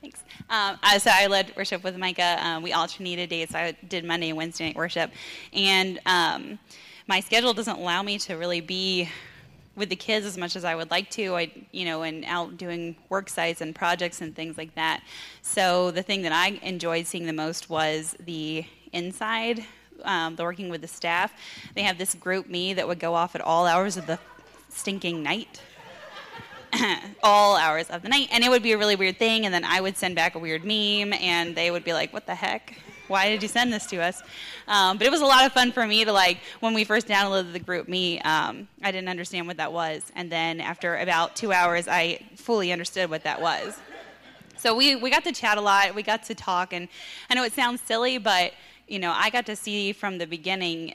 Thanks. 0.01 0.23
Um, 0.51 0.77
so 0.99 1.09
I 1.11 1.25
led 1.25 1.51
worship 1.57 1.83
with 1.83 1.97
Micah. 1.97 2.37
Um, 2.39 2.61
we 2.61 2.73
alternated 2.73 3.31
days. 3.31 3.55
I 3.55 3.71
did 3.87 4.05
Monday 4.05 4.29
and 4.29 4.37
Wednesday 4.37 4.67
night 4.67 4.75
worship, 4.75 5.09
and 5.51 5.99
um, 6.05 6.59
my 7.07 7.21
schedule 7.21 7.55
doesn't 7.55 7.75
allow 7.75 8.03
me 8.03 8.19
to 8.19 8.35
really 8.35 8.61
be 8.61 9.09
with 9.75 9.89
the 9.89 9.95
kids 9.95 10.23
as 10.23 10.37
much 10.37 10.55
as 10.55 10.63
I 10.63 10.75
would 10.75 10.91
like 10.91 11.09
to. 11.11 11.35
I, 11.35 11.51
you 11.71 11.85
know, 11.85 12.03
and 12.03 12.23
out 12.25 12.55
doing 12.55 12.95
work 13.09 13.29
sites 13.29 13.61
and 13.61 13.73
projects 13.73 14.21
and 14.21 14.35
things 14.35 14.59
like 14.59 14.75
that. 14.75 15.01
So 15.41 15.89
the 15.89 16.03
thing 16.03 16.21
that 16.21 16.31
I 16.31 16.59
enjoyed 16.61 17.07
seeing 17.07 17.25
the 17.25 17.33
most 17.33 17.67
was 17.67 18.15
the 18.19 18.63
inside, 18.93 19.65
um, 20.03 20.35
the 20.35 20.43
working 20.43 20.69
with 20.69 20.81
the 20.81 20.87
staff. 20.87 21.33
They 21.73 21.83
have 21.83 21.97
this 21.97 22.15
GroupMe 22.15 22.75
that 22.75 22.87
would 22.87 22.99
go 22.99 23.13
off 23.13 23.35
at 23.35 23.41
all 23.41 23.65
hours 23.65 23.97
of 23.97 24.07
the 24.07 24.19
stinking 24.69 25.23
night. 25.23 25.61
all 27.23 27.55
hours 27.55 27.89
of 27.89 28.01
the 28.01 28.09
night, 28.09 28.27
and 28.31 28.43
it 28.43 28.49
would 28.49 28.63
be 28.63 28.73
a 28.73 28.77
really 28.77 28.95
weird 28.95 29.17
thing. 29.17 29.45
And 29.45 29.53
then 29.53 29.63
I 29.63 29.81
would 29.81 29.97
send 29.97 30.15
back 30.15 30.35
a 30.35 30.39
weird 30.39 30.63
meme, 30.63 31.13
and 31.13 31.55
they 31.55 31.71
would 31.71 31.83
be 31.83 31.93
like, 31.93 32.11
"What 32.13 32.25
the 32.25 32.35
heck? 32.35 32.77
Why 33.07 33.29
did 33.29 33.43
you 33.43 33.49
send 33.49 33.71
this 33.71 33.85
to 33.87 33.97
us?" 34.01 34.21
Um, 34.67 34.97
but 34.97 35.07
it 35.07 35.11
was 35.11 35.21
a 35.21 35.25
lot 35.25 35.45
of 35.45 35.53
fun 35.53 35.71
for 35.71 35.85
me 35.85 36.03
to 36.05 36.11
like 36.11 36.39
when 36.59 36.73
we 36.73 36.83
first 36.83 37.07
downloaded 37.07 37.53
the 37.53 37.59
GroupMe. 37.59 38.25
Um, 38.25 38.67
I 38.83 38.91
didn't 38.91 39.09
understand 39.09 39.47
what 39.47 39.57
that 39.57 39.71
was, 39.71 40.03
and 40.15 40.31
then 40.31 40.59
after 40.59 40.97
about 40.97 41.35
two 41.35 41.51
hours, 41.51 41.87
I 41.87 42.19
fully 42.35 42.71
understood 42.71 43.09
what 43.09 43.23
that 43.23 43.41
was. 43.41 43.77
So 44.57 44.75
we 44.75 44.95
we 44.95 45.09
got 45.09 45.23
to 45.25 45.31
chat 45.31 45.57
a 45.57 45.61
lot. 45.61 45.93
We 45.95 46.03
got 46.03 46.23
to 46.23 46.35
talk, 46.35 46.73
and 46.73 46.87
I 47.29 47.35
know 47.35 47.43
it 47.43 47.53
sounds 47.53 47.81
silly, 47.81 48.17
but 48.17 48.53
you 48.87 48.99
know, 48.99 49.13
I 49.15 49.29
got 49.29 49.45
to 49.47 49.55
see 49.55 49.93
from 49.93 50.17
the 50.17 50.27
beginning 50.27 50.93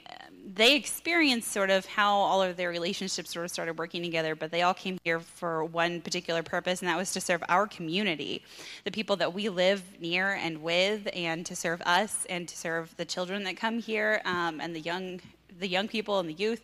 they 0.53 0.75
experienced 0.75 1.51
sort 1.51 1.69
of 1.69 1.85
how 1.85 2.13
all 2.13 2.41
of 2.41 2.57
their 2.57 2.69
relationships 2.69 3.31
sort 3.31 3.45
of 3.45 3.51
started 3.51 3.77
working 3.77 4.01
together, 4.01 4.35
but 4.35 4.51
they 4.51 4.63
all 4.63 4.73
came 4.73 4.97
here 5.03 5.19
for 5.19 5.63
one 5.63 6.01
particular 6.01 6.43
purpose, 6.43 6.81
and 6.81 6.89
that 6.89 6.97
was 6.97 7.11
to 7.13 7.21
serve 7.21 7.43
our 7.47 7.67
community, 7.67 8.43
the 8.83 8.91
people 8.91 9.15
that 9.17 9.33
we 9.33 9.49
live 9.49 9.83
near 9.99 10.33
and 10.33 10.61
with, 10.61 11.07
and 11.13 11.45
to 11.45 11.55
serve 11.55 11.81
us 11.81 12.25
and 12.29 12.47
to 12.47 12.57
serve 12.57 12.95
the 12.97 13.05
children 13.05 13.43
that 13.43 13.55
come 13.55 13.79
here 13.79 14.21
um, 14.25 14.59
and 14.59 14.75
the 14.75 14.81
young 14.81 15.19
the 15.59 15.67
young 15.67 15.87
people 15.87 16.19
and 16.19 16.27
the 16.27 16.33
youth. 16.33 16.63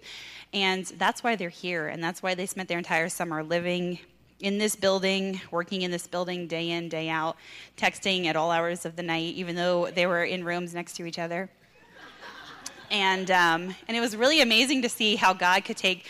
And 0.53 0.85
that's 0.85 1.23
why 1.23 1.35
they're 1.35 1.49
here, 1.49 1.87
and 1.87 2.03
that's 2.03 2.23
why 2.23 2.33
they 2.33 2.45
spent 2.45 2.67
their 2.67 2.79
entire 2.79 3.09
summer 3.09 3.43
living 3.43 3.99
in 4.39 4.58
this 4.58 4.76
building, 4.76 5.41
working 5.52 5.82
in 5.82 5.91
this 5.91 6.08
building 6.08 6.47
day 6.47 6.71
in, 6.71 6.89
day 6.89 7.10
out, 7.10 7.38
texting 7.76 8.26
at 8.26 8.36
all 8.36 8.52
hours 8.52 8.86
of 8.86 8.95
the 8.95 9.04
night, 9.04 9.34
even 9.36 9.56
though 9.56 9.89
they 9.89 10.06
were 10.06 10.23
in 10.23 10.43
rooms 10.43 10.73
next 10.73 10.95
to 10.97 11.06
each 11.06 11.19
other. 11.19 11.50
And 12.89 13.30
um, 13.32 13.76
and 13.88 13.97
it 13.97 14.00
was 14.00 14.15
really 14.15 14.41
amazing 14.41 14.84
to 14.84 14.89
see 14.89 15.15
how 15.17 15.34
God 15.34 15.65
could 15.65 15.78
take 15.78 16.08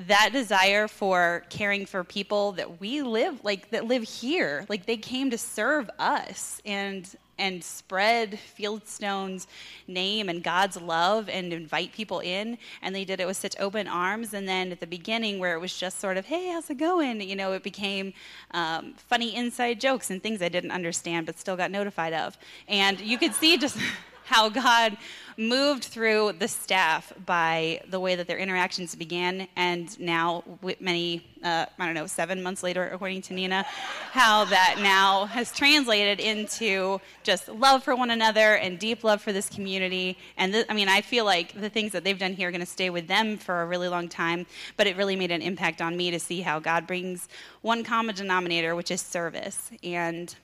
that 0.00 0.30
desire 0.32 0.88
for 0.88 1.44
caring 1.48 1.86
for 1.86 2.04
people 2.04 2.52
that 2.52 2.80
we 2.80 3.02
live 3.02 3.42
like 3.42 3.70
that 3.70 3.86
live 3.86 4.02
here. 4.02 4.66
Like 4.68 4.86
they 4.86 4.98
came 4.98 5.30
to 5.30 5.38
serve 5.38 5.90
us. 5.98 6.60
And 6.64 7.08
and 7.38 7.62
spread 7.62 8.38
fieldstone's 8.58 9.46
name 9.86 10.28
and 10.28 10.42
god's 10.42 10.80
love 10.80 11.28
and 11.28 11.52
invite 11.52 11.92
people 11.92 12.20
in. 12.20 12.58
And 12.82 12.94
they 12.94 13.04
did 13.04 13.20
it 13.20 13.26
with 13.26 13.36
such 13.36 13.54
open 13.58 13.86
arms. 13.86 14.34
And 14.34 14.48
then 14.48 14.72
at 14.72 14.80
the 14.80 14.86
beginning 14.86 15.38
where 15.38 15.54
it 15.54 15.60
was 15.60 15.76
just 15.76 16.00
sort 16.00 16.16
of 16.16 16.26
hey 16.26 16.50
how's 16.50 16.70
it 16.70 16.78
going? 16.78 17.20
You 17.20 17.36
know 17.36 17.52
it 17.52 17.62
became 17.62 18.12
um, 18.52 18.94
funny 18.96 19.34
inside 19.34 19.80
jokes 19.80 20.10
and 20.10 20.22
things 20.22 20.40
i 20.42 20.48
didn't 20.48 20.70
understand 20.70 21.26
but 21.26 21.38
still 21.38 21.56
got 21.56 21.70
notified 21.70 22.12
of. 22.12 22.36
And 22.68 23.00
you 23.00 23.18
could 23.18 23.34
see 23.34 23.56
just 23.56 23.78
how 24.26 24.48
God 24.48 24.96
moved 25.36 25.84
through 25.84 26.32
the 26.32 26.48
staff 26.48 27.12
by 27.24 27.80
the 27.88 28.00
way 28.00 28.16
that 28.16 28.26
their 28.26 28.38
interactions 28.38 28.94
began, 28.96 29.46
and 29.54 29.98
now, 30.00 30.42
many, 30.80 31.24
uh, 31.44 31.66
I 31.78 31.86
don't 31.86 31.94
know, 31.94 32.08
seven 32.08 32.42
months 32.42 32.64
later, 32.64 32.88
according 32.92 33.22
to 33.22 33.34
Nina, 33.34 33.64
how 34.10 34.46
that 34.46 34.78
now 34.80 35.26
has 35.26 35.52
translated 35.52 36.18
into 36.18 37.00
just 37.22 37.48
love 37.48 37.84
for 37.84 37.94
one 37.94 38.10
another 38.10 38.56
and 38.56 38.80
deep 38.80 39.04
love 39.04 39.22
for 39.22 39.32
this 39.32 39.48
community. 39.48 40.18
And 40.36 40.52
th- 40.52 40.66
I 40.68 40.74
mean, 40.74 40.88
I 40.88 41.02
feel 41.02 41.24
like 41.24 41.58
the 41.60 41.70
things 41.70 41.92
that 41.92 42.02
they've 42.02 42.18
done 42.18 42.32
here 42.32 42.48
are 42.48 42.52
going 42.52 42.60
to 42.60 42.66
stay 42.66 42.90
with 42.90 43.06
them 43.06 43.36
for 43.36 43.62
a 43.62 43.66
really 43.66 43.88
long 43.88 44.08
time, 44.08 44.44
but 44.76 44.88
it 44.88 44.96
really 44.96 45.14
made 45.14 45.30
an 45.30 45.42
impact 45.42 45.80
on 45.80 45.96
me 45.96 46.10
to 46.10 46.18
see 46.18 46.40
how 46.40 46.58
God 46.58 46.86
brings 46.88 47.28
one 47.60 47.84
common 47.84 48.16
denominator, 48.16 48.74
which 48.74 48.90
is 48.90 49.00
service. 49.00 49.70
And 49.84 50.34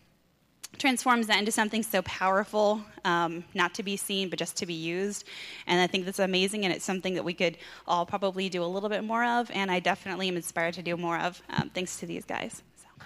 transforms 0.78 1.26
that 1.26 1.38
into 1.38 1.52
something 1.52 1.82
so 1.82 2.02
powerful, 2.02 2.82
um, 3.04 3.44
not 3.54 3.74
to 3.74 3.82
be 3.82 3.96
seen, 3.96 4.28
but 4.28 4.38
just 4.38 4.56
to 4.56 4.66
be 4.66 4.74
used. 4.74 5.24
And 5.66 5.80
I 5.80 5.86
think 5.86 6.04
that's 6.04 6.18
amazing, 6.18 6.64
and 6.64 6.74
it's 6.74 6.84
something 6.84 7.14
that 7.14 7.24
we 7.24 7.34
could 7.34 7.58
all 7.86 8.06
probably 8.06 8.48
do 8.48 8.64
a 8.64 8.66
little 8.66 8.88
bit 8.88 9.04
more 9.04 9.24
of, 9.24 9.50
and 9.52 9.70
I 9.70 9.80
definitely 9.80 10.28
am 10.28 10.36
inspired 10.36 10.74
to 10.74 10.82
do 10.82 10.96
more 10.96 11.18
of, 11.18 11.42
um, 11.50 11.70
thanks 11.74 11.98
to 12.00 12.06
these 12.06 12.24
guys. 12.24 12.62
So. 12.76 13.04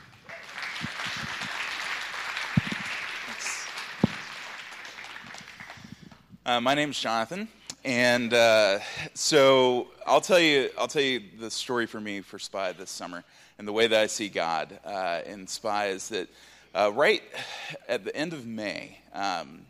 Uh, 6.47 6.61
my 6.61 6.75
name's 6.75 6.99
Jonathan, 7.01 7.49
and 7.85 8.33
uh, 8.33 8.79
so 9.15 9.89
I'll 10.07 10.21
tell 10.21 10.39
you. 10.39 10.71
I'll 10.79 10.87
tell 10.87 11.03
you 11.03 11.21
the 11.41 11.51
story 11.51 11.87
for 11.87 12.01
me 12.01 12.21
for 12.21 12.39
Spy 12.39 12.73
this 12.73 12.91
summer, 12.91 13.25
and 13.59 13.67
the 13.67 13.73
way 13.73 13.89
that 13.89 14.01
I 14.01 14.07
see 14.07 14.29
God 14.29 14.79
uh, 14.85 15.23
in 15.27 15.49
Spy 15.49 15.89
is 15.89 16.09
that 16.11 16.29
uh, 16.77 16.93
right 16.93 17.23
at 17.89 18.05
the 18.05 18.15
end 18.15 18.35
of 18.35 18.47
May, 18.47 18.99
um, 19.15 19.63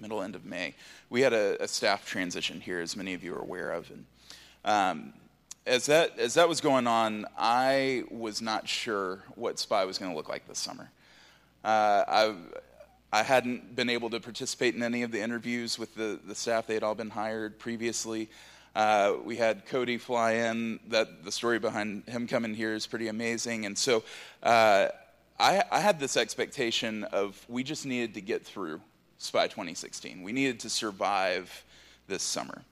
middle 0.00 0.22
end 0.22 0.34
of 0.34 0.44
May, 0.44 0.74
we 1.08 1.20
had 1.20 1.32
a, 1.32 1.62
a, 1.62 1.68
staff 1.68 2.04
transition 2.04 2.60
here, 2.60 2.80
as 2.80 2.96
many 2.96 3.14
of 3.14 3.22
you 3.22 3.32
are 3.34 3.40
aware 3.40 3.70
of. 3.70 3.88
And 3.90 4.06
um, 4.64 5.12
as 5.66 5.86
that 5.86 6.18
as 6.18 6.34
that 6.34 6.48
was 6.48 6.60
going 6.60 6.88
on, 6.88 7.26
I 7.38 8.04
was 8.10 8.42
not 8.42 8.68
sure 8.68 9.22
what 9.36 9.60
Spy 9.60 9.84
was 9.84 9.98
going 9.98 10.10
to 10.10 10.16
look 10.16 10.28
like 10.28 10.48
this 10.48 10.58
summer. 10.58 10.90
Uh, 11.64 12.04
I 12.08 12.34
I 13.12 13.22
hadn't 13.22 13.76
been 13.76 13.88
able 13.88 14.10
to 14.10 14.18
participate 14.18 14.74
in 14.74 14.82
any 14.82 15.04
of 15.04 15.12
the 15.12 15.20
interviews 15.20 15.78
with 15.78 15.94
the, 15.94 16.18
the 16.26 16.34
staff; 16.34 16.66
they 16.66 16.74
had 16.74 16.82
all 16.82 16.96
been 16.96 17.10
hired 17.10 17.60
previously. 17.60 18.28
Uh, 18.74 19.14
we 19.24 19.36
had 19.36 19.64
Cody 19.64 19.96
fly 19.96 20.32
in. 20.32 20.80
That 20.88 21.24
the 21.24 21.30
story 21.30 21.60
behind 21.60 22.08
him 22.08 22.26
coming 22.26 22.54
here 22.54 22.74
is 22.74 22.84
pretty 22.86 23.06
amazing, 23.06 23.64
and 23.64 23.78
so 23.78 24.02
uh, 24.42 24.88
I, 25.38 25.62
I 25.70 25.80
had 25.80 26.00
this 26.00 26.16
expectation 26.16 27.04
of 27.04 27.44
we 27.48 27.62
just 27.62 27.84
needed 27.84 28.14
to 28.14 28.20
get 28.22 28.44
through 28.44 28.80
SPY 29.18 29.48
2016. 29.48 30.22
We 30.22 30.32
needed 30.32 30.60
to 30.60 30.70
survive 30.70 31.64
this 32.08 32.22
summer. 32.22 32.62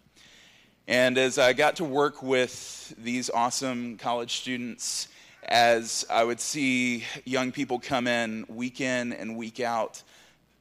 And 0.89 1.19
as 1.19 1.39
I 1.39 1.53
got 1.53 1.77
to 1.77 1.85
work 1.85 2.23
with 2.23 2.95
these 2.97 3.29
awesome 3.29 3.99
college 3.99 4.37
students, 4.37 5.09
as 5.43 6.07
I 6.11 6.25
would 6.25 6.41
see 6.41 7.05
young 7.25 7.53
people 7.53 7.79
come 7.79 8.07
in 8.07 8.47
week 8.49 8.81
in 8.81 9.13
and 9.13 9.37
week 9.37 9.61
out, 9.61 10.03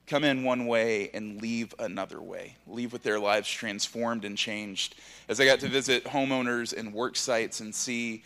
come 0.06 0.26
in 0.26 0.44
one 0.44 0.66
way 0.66 1.10
and 1.14 1.42
leave 1.42 1.74
another 1.80 2.22
way, 2.22 2.58
leave 2.68 2.92
with 2.92 3.04
their 3.04 3.20
lives 3.20 3.50
transformed 3.50 4.26
and 4.26 4.38
changed. 4.38 4.96
As 5.30 5.40
I 5.40 5.46
got 5.46 5.62
to 5.62 5.70
visit 5.70 6.04
homeowners 6.04 6.78
and 6.78 6.94
work 6.94 7.16
sites 7.16 7.62
and 7.62 7.74
see 7.74 8.24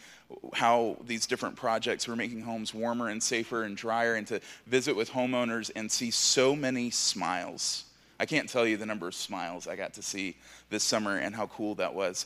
how 0.54 0.98
these 1.06 1.26
different 1.26 1.56
projects 1.56 2.08
were 2.08 2.16
making 2.16 2.42
homes 2.42 2.74
warmer 2.74 3.10
and 3.10 3.22
safer 3.22 3.63
and 3.63 3.78
drier, 3.78 4.16
and 4.16 4.28
to 4.28 4.42
visit 4.66 4.96
with 4.96 5.12
homeowners 5.12 5.72
and 5.76 5.92
see 5.92 6.12
so 6.12 6.56
many 6.56 6.90
smiles. 6.90 7.86
I 8.20 8.26
can't 8.26 8.50
tell 8.50 8.66
you 8.66 8.78
the 8.78 8.86
number 8.86 9.08
of 9.08 9.16
smiles 9.16 9.68
I 9.68 9.76
got 9.76 9.94
to 9.94 10.02
see 10.02 10.36
this 10.70 10.84
summer 10.84 11.18
and 11.18 11.36
how 11.36 11.48
cool 11.48 11.76
that 11.76 11.94
was. 11.94 12.26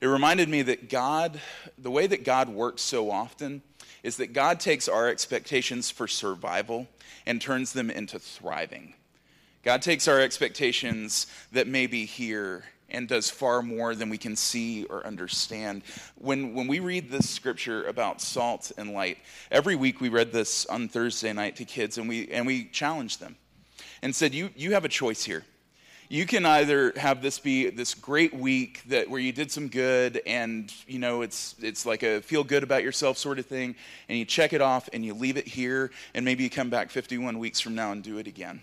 It 0.00 0.06
reminded 0.06 0.48
me 0.48 0.62
that 0.62 0.88
God, 0.88 1.40
the 1.76 1.90
way 1.90 2.06
that 2.06 2.24
God 2.24 2.48
works 2.48 2.82
so 2.82 3.10
often, 3.10 3.62
is 4.02 4.16
that 4.16 4.32
God 4.32 4.60
takes 4.60 4.88
our 4.88 5.08
expectations 5.08 5.90
for 5.90 6.08
survival 6.08 6.88
and 7.26 7.40
turns 7.40 7.72
them 7.72 7.90
into 7.90 8.18
thriving. 8.18 8.94
God 9.62 9.82
takes 9.82 10.08
our 10.08 10.20
expectations 10.20 11.26
that 11.52 11.66
may 11.66 11.86
be 11.86 12.06
here 12.06 12.64
and 12.90 13.08
does 13.08 13.30
far 13.30 13.62
more 13.62 13.94
than 13.94 14.08
we 14.08 14.18
can 14.18 14.36
see 14.36 14.84
or 14.84 15.06
understand. 15.06 15.82
When, 16.16 16.54
when 16.54 16.66
we 16.66 16.80
read 16.80 17.10
this 17.10 17.28
scripture 17.28 17.84
about 17.86 18.20
salt 18.20 18.72
and 18.76 18.92
light, 18.92 19.18
every 19.50 19.76
week 19.76 20.00
we 20.00 20.08
read 20.08 20.32
this 20.32 20.66
on 20.66 20.88
Thursday 20.88 21.32
night 21.32 21.56
to 21.56 21.64
kids 21.64 21.98
and 21.98 22.08
we, 22.08 22.28
and 22.28 22.46
we 22.46 22.64
challenged 22.66 23.20
them 23.20 23.36
and 24.02 24.14
said, 24.14 24.34
you, 24.34 24.50
you 24.56 24.72
have 24.72 24.84
a 24.84 24.88
choice 24.88 25.24
here. 25.24 25.44
You 26.12 26.26
can 26.26 26.44
either 26.44 26.92
have 26.96 27.22
this 27.22 27.38
be 27.38 27.70
this 27.70 27.94
great 27.94 28.34
week 28.34 28.82
that 28.88 29.08
where 29.08 29.20
you 29.20 29.30
did 29.30 29.52
some 29.52 29.68
good 29.68 30.20
and 30.26 30.74
you 30.88 30.98
know 30.98 31.22
it's 31.22 31.54
it's 31.62 31.86
like 31.86 32.02
a 32.02 32.20
feel 32.20 32.42
good 32.42 32.64
about 32.64 32.82
yourself 32.82 33.16
sort 33.16 33.38
of 33.38 33.46
thing 33.46 33.76
and 34.08 34.18
you 34.18 34.24
check 34.24 34.52
it 34.52 34.60
off 34.60 34.88
and 34.92 35.04
you 35.04 35.14
leave 35.14 35.36
it 35.36 35.46
here 35.46 35.92
and 36.12 36.24
maybe 36.24 36.42
you 36.42 36.50
come 36.50 36.68
back 36.68 36.90
51 36.90 37.38
weeks 37.38 37.60
from 37.60 37.76
now 37.76 37.92
and 37.92 38.02
do 38.02 38.18
it 38.18 38.26
again. 38.26 38.60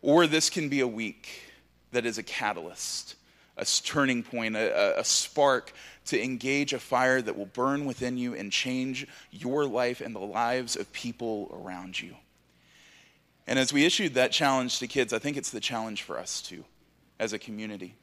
Or 0.00 0.28
this 0.28 0.48
can 0.48 0.68
be 0.68 0.78
a 0.78 0.86
week 0.86 1.42
that 1.90 2.06
is 2.06 2.18
a 2.18 2.22
catalyst 2.22 3.16
a 3.56 3.64
turning 3.64 4.22
point, 4.22 4.56
a, 4.56 4.98
a, 4.98 5.04
spark 5.04 5.72
to 6.06 6.22
engage 6.22 6.72
a 6.72 6.78
fire 6.78 7.22
that 7.22 7.36
will 7.36 7.46
burn 7.46 7.84
within 7.84 8.18
you 8.18 8.34
and 8.34 8.50
change 8.50 9.06
your 9.30 9.64
life 9.64 10.00
and 10.00 10.14
the 10.14 10.20
lives 10.20 10.76
of 10.76 10.92
people 10.92 11.50
around 11.52 12.00
you. 12.00 12.14
And 13.46 13.58
as 13.58 13.72
we 13.72 13.84
issued 13.84 14.14
that 14.14 14.32
challenge 14.32 14.78
to 14.78 14.86
kids, 14.86 15.12
I 15.12 15.18
think 15.18 15.36
it's 15.36 15.50
the 15.50 15.60
challenge 15.60 16.02
for 16.02 16.18
us 16.18 16.42
too, 16.42 16.64
as 17.18 17.32
a 17.32 17.38
community. 17.38 17.94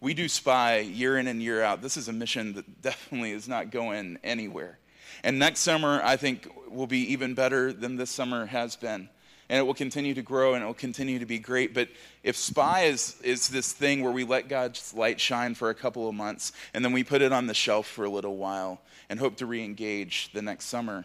We 0.00 0.14
do 0.14 0.28
spy 0.28 0.78
year 0.78 1.18
in 1.18 1.26
and 1.26 1.42
year 1.42 1.62
out. 1.62 1.82
This 1.82 1.96
is 1.96 2.08
a 2.08 2.12
mission 2.12 2.54
that 2.54 2.82
definitely 2.82 3.32
is 3.32 3.48
not 3.48 3.70
going 3.70 4.18
anywhere. 4.22 4.78
And 5.24 5.38
next 5.38 5.60
summer, 5.60 6.00
I 6.04 6.16
think, 6.16 6.48
will 6.68 6.86
be 6.86 7.12
even 7.12 7.34
better 7.34 7.72
than 7.72 7.96
this 7.96 8.10
summer 8.10 8.46
has 8.46 8.76
been 8.76 9.08
and 9.48 9.58
it 9.58 9.62
will 9.62 9.74
continue 9.74 10.14
to 10.14 10.22
grow 10.22 10.54
and 10.54 10.62
it 10.62 10.66
will 10.66 10.74
continue 10.74 11.18
to 11.18 11.26
be 11.26 11.38
great. 11.38 11.72
But 11.74 11.88
if 12.22 12.36
SPY 12.36 12.82
is, 12.82 13.20
is 13.22 13.48
this 13.48 13.72
thing 13.72 14.02
where 14.02 14.12
we 14.12 14.24
let 14.24 14.48
God's 14.48 14.92
light 14.94 15.20
shine 15.20 15.54
for 15.54 15.70
a 15.70 15.74
couple 15.74 16.08
of 16.08 16.14
months 16.14 16.52
and 16.74 16.84
then 16.84 16.92
we 16.92 17.04
put 17.04 17.22
it 17.22 17.32
on 17.32 17.46
the 17.46 17.54
shelf 17.54 17.86
for 17.86 18.04
a 18.04 18.10
little 18.10 18.36
while 18.36 18.80
and 19.08 19.18
hope 19.18 19.36
to 19.36 19.46
re 19.46 19.64
engage 19.64 20.30
the 20.32 20.42
next 20.42 20.66
summer, 20.66 21.04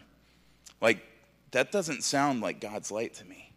like 0.80 0.98
that 1.52 1.72
doesn't 1.72 2.02
sound 2.02 2.40
like 2.40 2.60
God's 2.60 2.90
light 2.90 3.14
to 3.14 3.24
me. 3.24 3.52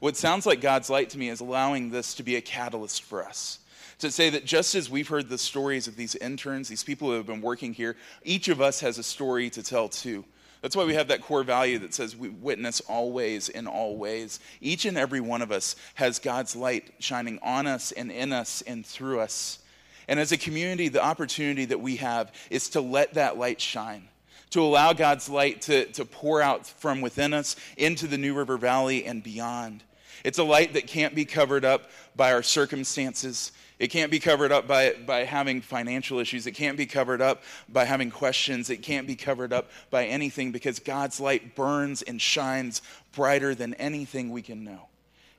What 0.00 0.16
sounds 0.16 0.46
like 0.46 0.60
God's 0.60 0.90
light 0.90 1.10
to 1.10 1.18
me 1.18 1.28
is 1.28 1.40
allowing 1.40 1.90
this 1.90 2.14
to 2.14 2.22
be 2.22 2.36
a 2.36 2.40
catalyst 2.40 3.02
for 3.02 3.24
us. 3.24 3.58
To 4.00 4.10
say 4.12 4.30
that 4.30 4.44
just 4.44 4.74
as 4.76 4.88
we've 4.88 5.08
heard 5.08 5.28
the 5.28 5.38
stories 5.38 5.88
of 5.88 5.96
these 5.96 6.14
interns, 6.14 6.68
these 6.68 6.84
people 6.84 7.08
who 7.08 7.14
have 7.14 7.26
been 7.26 7.40
working 7.40 7.72
here, 7.72 7.96
each 8.22 8.48
of 8.48 8.60
us 8.60 8.80
has 8.80 8.98
a 8.98 9.02
story 9.02 9.50
to 9.50 9.62
tell 9.62 9.88
too. 9.88 10.24
That's 10.60 10.74
why 10.74 10.84
we 10.84 10.94
have 10.94 11.08
that 11.08 11.22
core 11.22 11.44
value 11.44 11.78
that 11.80 11.94
says 11.94 12.16
we 12.16 12.28
witness 12.28 12.80
always 12.80 13.48
in 13.48 13.66
all 13.66 13.96
ways. 13.96 14.40
Each 14.60 14.84
and 14.84 14.98
every 14.98 15.20
one 15.20 15.42
of 15.42 15.52
us 15.52 15.76
has 15.94 16.18
God's 16.18 16.56
light 16.56 16.94
shining 16.98 17.38
on 17.42 17.66
us 17.66 17.92
and 17.92 18.10
in 18.10 18.32
us 18.32 18.62
and 18.62 18.84
through 18.84 19.20
us. 19.20 19.60
And 20.08 20.18
as 20.18 20.32
a 20.32 20.38
community, 20.38 20.88
the 20.88 21.04
opportunity 21.04 21.66
that 21.66 21.80
we 21.80 21.96
have 21.96 22.32
is 22.50 22.70
to 22.70 22.80
let 22.80 23.14
that 23.14 23.38
light 23.38 23.60
shine, 23.60 24.08
to 24.50 24.62
allow 24.62 24.92
God's 24.94 25.28
light 25.28 25.62
to, 25.62 25.84
to 25.92 26.04
pour 26.04 26.42
out 26.42 26.66
from 26.66 27.02
within 27.02 27.34
us 27.34 27.54
into 27.76 28.06
the 28.06 28.18
New 28.18 28.34
River 28.34 28.56
Valley 28.56 29.04
and 29.04 29.22
beyond. 29.22 29.84
It's 30.24 30.38
a 30.38 30.44
light 30.44 30.72
that 30.72 30.86
can't 30.86 31.14
be 31.14 31.24
covered 31.24 31.64
up 31.64 31.90
by 32.16 32.32
our 32.32 32.42
circumstances. 32.42 33.52
It 33.78 33.88
can't 33.88 34.10
be 34.10 34.18
covered 34.18 34.50
up 34.50 34.66
by, 34.66 34.94
by 35.06 35.24
having 35.24 35.60
financial 35.60 36.18
issues. 36.18 36.46
It 36.46 36.52
can't 36.52 36.76
be 36.76 36.86
covered 36.86 37.22
up 37.22 37.42
by 37.68 37.84
having 37.84 38.10
questions. 38.10 38.70
It 38.70 38.82
can't 38.82 39.06
be 39.06 39.14
covered 39.14 39.52
up 39.52 39.70
by 39.90 40.06
anything 40.06 40.50
because 40.50 40.80
God's 40.80 41.20
light 41.20 41.54
burns 41.54 42.02
and 42.02 42.20
shines 42.20 42.82
brighter 43.12 43.54
than 43.54 43.74
anything 43.74 44.30
we 44.30 44.42
can 44.42 44.64
know. 44.64 44.88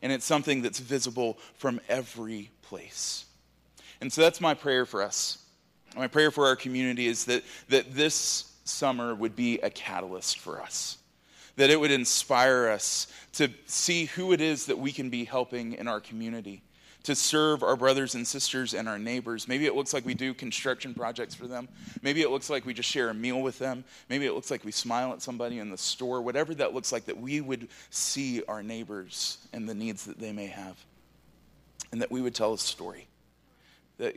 And 0.02 0.14
it's 0.14 0.26
something 0.26 0.62
that's 0.62 0.80
visible 0.80 1.38
from 1.56 1.82
every 1.90 2.50
place. 2.62 3.26
And 4.00 4.12
so 4.12 4.22
that's 4.22 4.40
my 4.40 4.54
prayer 4.54 4.86
for 4.86 5.04
us. 5.04 5.40
My 5.98 6.08
prayer 6.08 6.32
for 6.32 6.46
our 6.46 6.56
community 6.56 7.08
is 7.08 7.26
that, 7.26 7.44
that 7.68 7.94
this 7.94 8.54
summer 8.64 9.14
would 9.14 9.36
be 9.36 9.60
a 9.60 9.70
catalyst 9.70 10.40
for 10.40 10.62
us 10.62 10.98
that 11.56 11.70
it 11.70 11.78
would 11.78 11.92
inspire 11.92 12.70
us 12.70 13.08
to 13.34 13.50
see 13.66 14.06
who 14.06 14.32
it 14.32 14.40
is 14.40 14.68
that 14.68 14.80
we 14.80 14.94
can 14.94 15.10
be 15.10 15.26
helping 15.26 15.74
in 15.74 15.90
our 15.90 16.00
community 16.00 16.62
to 17.04 17.16
serve 17.16 17.64
our 17.64 17.76
brothers 17.76 18.16
and 18.16 18.28
sisters 18.28 18.74
and 18.74 18.88
our 18.88 19.00
neighbors. 19.00 19.48
Maybe 19.48 19.66
it 19.66 19.76
looks 19.76 19.94
like 19.94 20.06
we 20.06 20.14
do 20.14 20.34
construction 20.34 20.94
projects 20.94 21.34
for 21.34 21.48
them. 21.48 21.70
Maybe 22.02 22.22
it 22.22 22.30
looks 22.30 22.50
like 22.50 22.66
we 22.66 22.74
just 22.74 22.90
share 22.90 23.10
a 23.10 23.14
meal 23.14 23.42
with 23.42 23.58
them. 23.58 23.84
Maybe 24.10 24.26
it 24.26 24.34
looks 24.34 24.52
like 24.52 24.66
we 24.66 24.72
smile 24.72 25.14
at 25.14 25.22
somebody 25.22 25.60
in 25.60 25.70
the 25.70 25.78
store. 25.78 26.22
Whatever 26.22 26.54
that 26.56 26.74
looks 26.74 26.92
like, 26.92 27.06
that 27.06 27.20
we 27.20 27.40
would 27.42 27.70
see 27.90 28.44
our 28.48 28.62
neighbors 28.62 29.38
and 29.54 29.68
the 29.68 29.74
needs 29.74 30.06
that 30.06 30.20
they 30.20 30.34
may 30.34 30.48
have. 30.48 30.78
And 31.92 32.02
that 32.02 32.12
we 32.12 32.22
would 32.22 32.36
tell 32.36 32.54
a 32.54 32.58
story. 32.58 33.08
That, 33.98 34.16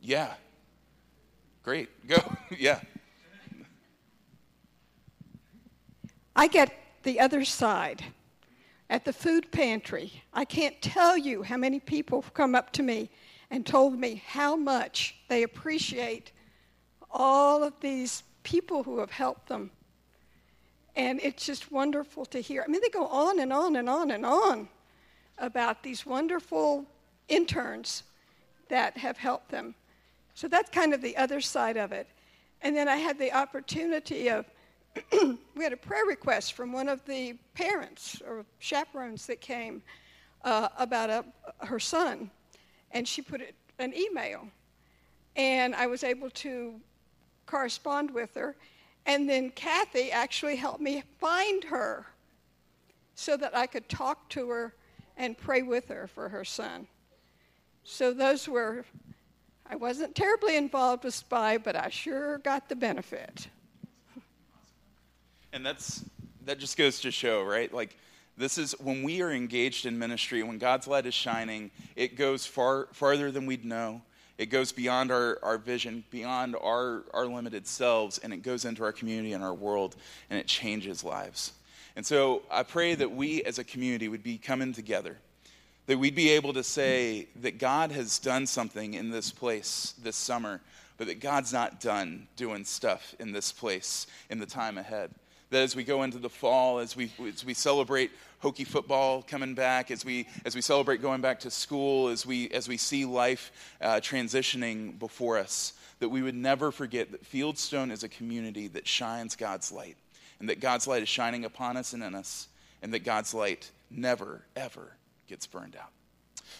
yeah. 0.00 0.32
Great. 1.62 1.88
Go. 2.06 2.16
yeah. 2.58 2.80
I 6.34 6.46
get 6.46 6.72
the 7.02 7.20
other 7.20 7.44
side 7.44 8.04
at 8.90 9.04
the 9.04 9.12
food 9.12 9.50
pantry. 9.52 10.12
I 10.34 10.44
can't 10.44 10.82
tell 10.82 11.16
you 11.16 11.44
how 11.44 11.56
many 11.56 11.78
people 11.78 12.20
have 12.20 12.34
come 12.34 12.56
up 12.56 12.72
to 12.72 12.82
me 12.82 13.08
and 13.48 13.64
told 13.64 13.96
me 13.98 14.22
how 14.26 14.56
much 14.56 15.14
they 15.28 15.44
appreciate 15.44 16.32
all 17.10 17.62
of 17.62 17.72
these 17.80 18.24
people 18.42 18.82
who 18.82 18.98
have 18.98 19.12
helped 19.12 19.48
them. 19.48 19.70
And 20.96 21.20
it's 21.22 21.46
just 21.46 21.70
wonderful 21.70 22.26
to 22.26 22.40
hear. 22.40 22.64
I 22.66 22.70
mean, 22.70 22.80
they 22.82 22.88
go 22.88 23.06
on 23.06 23.38
and 23.38 23.52
on 23.52 23.76
and 23.76 23.88
on 23.88 24.10
and 24.10 24.26
on 24.26 24.68
about 25.38 25.84
these 25.84 26.04
wonderful 26.04 26.84
interns 27.28 28.02
that 28.68 28.96
have 28.98 29.16
helped 29.16 29.50
them. 29.50 29.74
So 30.34 30.48
that's 30.48 30.68
kind 30.68 30.92
of 30.92 31.00
the 31.00 31.16
other 31.16 31.40
side 31.40 31.76
of 31.76 31.92
it. 31.92 32.08
And 32.62 32.76
then 32.76 32.88
I 32.88 32.96
had 32.96 33.18
the 33.18 33.32
opportunity 33.32 34.28
of 34.28 34.46
we 35.54 35.62
had 35.62 35.72
a 35.72 35.76
prayer 35.76 36.04
request 36.06 36.54
from 36.54 36.72
one 36.72 36.88
of 36.88 37.04
the 37.06 37.34
parents 37.54 38.20
or 38.26 38.44
chaperones 38.58 39.26
that 39.26 39.40
came 39.40 39.82
uh, 40.44 40.68
about 40.78 41.10
a, 41.10 41.24
her 41.64 41.78
son, 41.78 42.30
and 42.90 43.06
she 43.06 43.22
put 43.22 43.40
it, 43.40 43.54
an 43.78 43.94
email. 43.94 44.48
And 45.36 45.74
I 45.74 45.86
was 45.86 46.04
able 46.04 46.30
to 46.30 46.80
correspond 47.46 48.10
with 48.10 48.34
her. 48.34 48.56
And 49.06 49.28
then 49.28 49.50
Kathy 49.50 50.10
actually 50.10 50.56
helped 50.56 50.80
me 50.80 51.02
find 51.18 51.64
her 51.64 52.06
so 53.14 53.36
that 53.36 53.56
I 53.56 53.66
could 53.66 53.88
talk 53.88 54.28
to 54.30 54.50
her 54.50 54.74
and 55.16 55.36
pray 55.36 55.62
with 55.62 55.88
her 55.88 56.06
for 56.06 56.28
her 56.28 56.44
son. 56.44 56.86
So 57.84 58.12
those 58.12 58.48
were, 58.48 58.84
I 59.66 59.76
wasn't 59.76 60.14
terribly 60.14 60.56
involved 60.56 61.04
with 61.04 61.14
SPY, 61.14 61.58
but 61.58 61.76
I 61.76 61.88
sure 61.88 62.38
got 62.38 62.68
the 62.68 62.76
benefit. 62.76 63.48
And 65.52 65.64
that's 65.64 66.04
that 66.44 66.58
just 66.58 66.76
goes 66.76 67.00
to 67.00 67.10
show, 67.10 67.42
right? 67.42 67.72
Like 67.72 67.96
this 68.36 68.58
is 68.58 68.72
when 68.80 69.02
we 69.02 69.20
are 69.22 69.30
engaged 69.30 69.86
in 69.86 69.98
ministry, 69.98 70.42
when 70.42 70.58
God's 70.58 70.86
light 70.86 71.06
is 71.06 71.14
shining, 71.14 71.70
it 71.96 72.16
goes 72.16 72.46
far 72.46 72.88
farther 72.92 73.30
than 73.30 73.46
we'd 73.46 73.64
know. 73.64 74.02
It 74.38 74.46
goes 74.46 74.72
beyond 74.72 75.10
our, 75.10 75.38
our 75.42 75.58
vision, 75.58 76.02
beyond 76.10 76.56
our, 76.56 77.04
our 77.12 77.26
limited 77.26 77.66
selves, 77.66 78.16
and 78.16 78.32
it 78.32 78.38
goes 78.38 78.64
into 78.64 78.82
our 78.82 78.92
community 78.92 79.34
and 79.34 79.44
our 79.44 79.52
world, 79.52 79.96
and 80.30 80.38
it 80.38 80.46
changes 80.46 81.04
lives. 81.04 81.52
And 81.94 82.06
so 82.06 82.42
I 82.50 82.62
pray 82.62 82.94
that 82.94 83.10
we 83.10 83.42
as 83.42 83.58
a 83.58 83.64
community 83.64 84.08
would 84.08 84.22
be 84.22 84.38
coming 84.38 84.72
together, 84.72 85.18
that 85.86 85.98
we'd 85.98 86.14
be 86.14 86.30
able 86.30 86.54
to 86.54 86.62
say 86.62 87.28
that 87.42 87.58
God 87.58 87.92
has 87.92 88.18
done 88.18 88.46
something 88.46 88.94
in 88.94 89.10
this 89.10 89.30
place 89.30 89.92
this 90.02 90.16
summer, 90.16 90.62
but 90.96 91.08
that 91.08 91.20
God's 91.20 91.52
not 91.52 91.78
done 91.78 92.26
doing 92.36 92.64
stuff 92.64 93.14
in 93.18 93.32
this 93.32 93.52
place 93.52 94.06
in 94.30 94.38
the 94.38 94.46
time 94.46 94.78
ahead 94.78 95.10
that 95.50 95.62
as 95.62 95.74
we 95.74 95.84
go 95.84 96.04
into 96.04 96.18
the 96.18 96.30
fall, 96.30 96.78
as 96.78 96.96
we, 96.96 97.10
as 97.28 97.44
we 97.44 97.54
celebrate 97.54 98.10
Hokie 98.42 98.66
football 98.66 99.22
coming 99.22 99.54
back, 99.54 99.90
as 99.90 100.04
we, 100.04 100.26
as 100.44 100.54
we 100.54 100.60
celebrate 100.60 101.02
going 101.02 101.20
back 101.20 101.40
to 101.40 101.50
school, 101.50 102.08
as 102.08 102.24
we, 102.24 102.48
as 102.50 102.68
we 102.68 102.76
see 102.76 103.04
life 103.04 103.52
uh, 103.80 103.96
transitioning 103.96 104.98
before 104.98 105.38
us, 105.38 105.74
that 105.98 106.08
we 106.08 106.22
would 106.22 106.36
never 106.36 106.70
forget 106.70 107.10
that 107.10 107.24
Fieldstone 107.30 107.90
is 107.90 108.02
a 108.02 108.08
community 108.08 108.68
that 108.68 108.86
shines 108.86 109.36
God's 109.36 109.70
light, 109.70 109.96
and 110.38 110.48
that 110.48 110.60
God's 110.60 110.86
light 110.86 111.02
is 111.02 111.08
shining 111.08 111.44
upon 111.44 111.76
us 111.76 111.92
and 111.92 112.02
in 112.02 112.14
us, 112.14 112.48
and 112.80 112.94
that 112.94 113.00
God's 113.00 113.34
light 113.34 113.70
never, 113.90 114.42
ever 114.56 114.92
gets 115.28 115.46
burned 115.46 115.76
out. 115.76 115.90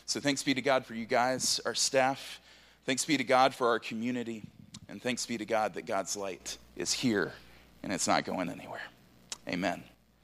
So 0.05 0.21
thanks 0.21 0.43
be 0.43 0.55
to 0.55 0.63
God 0.63 0.85
for 0.85 0.95
you 0.95 1.07
guys, 1.07 1.61
our 1.65 1.75
staff. 1.75 2.41
Thanks 2.85 3.05
be 3.05 3.17
to 3.17 3.25
God 3.25 3.55
for 3.55 3.69
our 3.69 3.79
community. 3.79 4.43
And 4.89 5.01
thanks 5.01 5.25
be 5.25 5.39
to 5.39 5.45
God 5.45 5.75
that 5.75 5.87
God's 5.87 6.17
light 6.17 6.59
is 6.77 6.93
here 6.93 7.33
and 7.83 7.93
it's 7.93 8.07
not 8.09 8.25
going 8.25 8.49
anywhere. 8.49 8.83
Amen. 9.49 9.85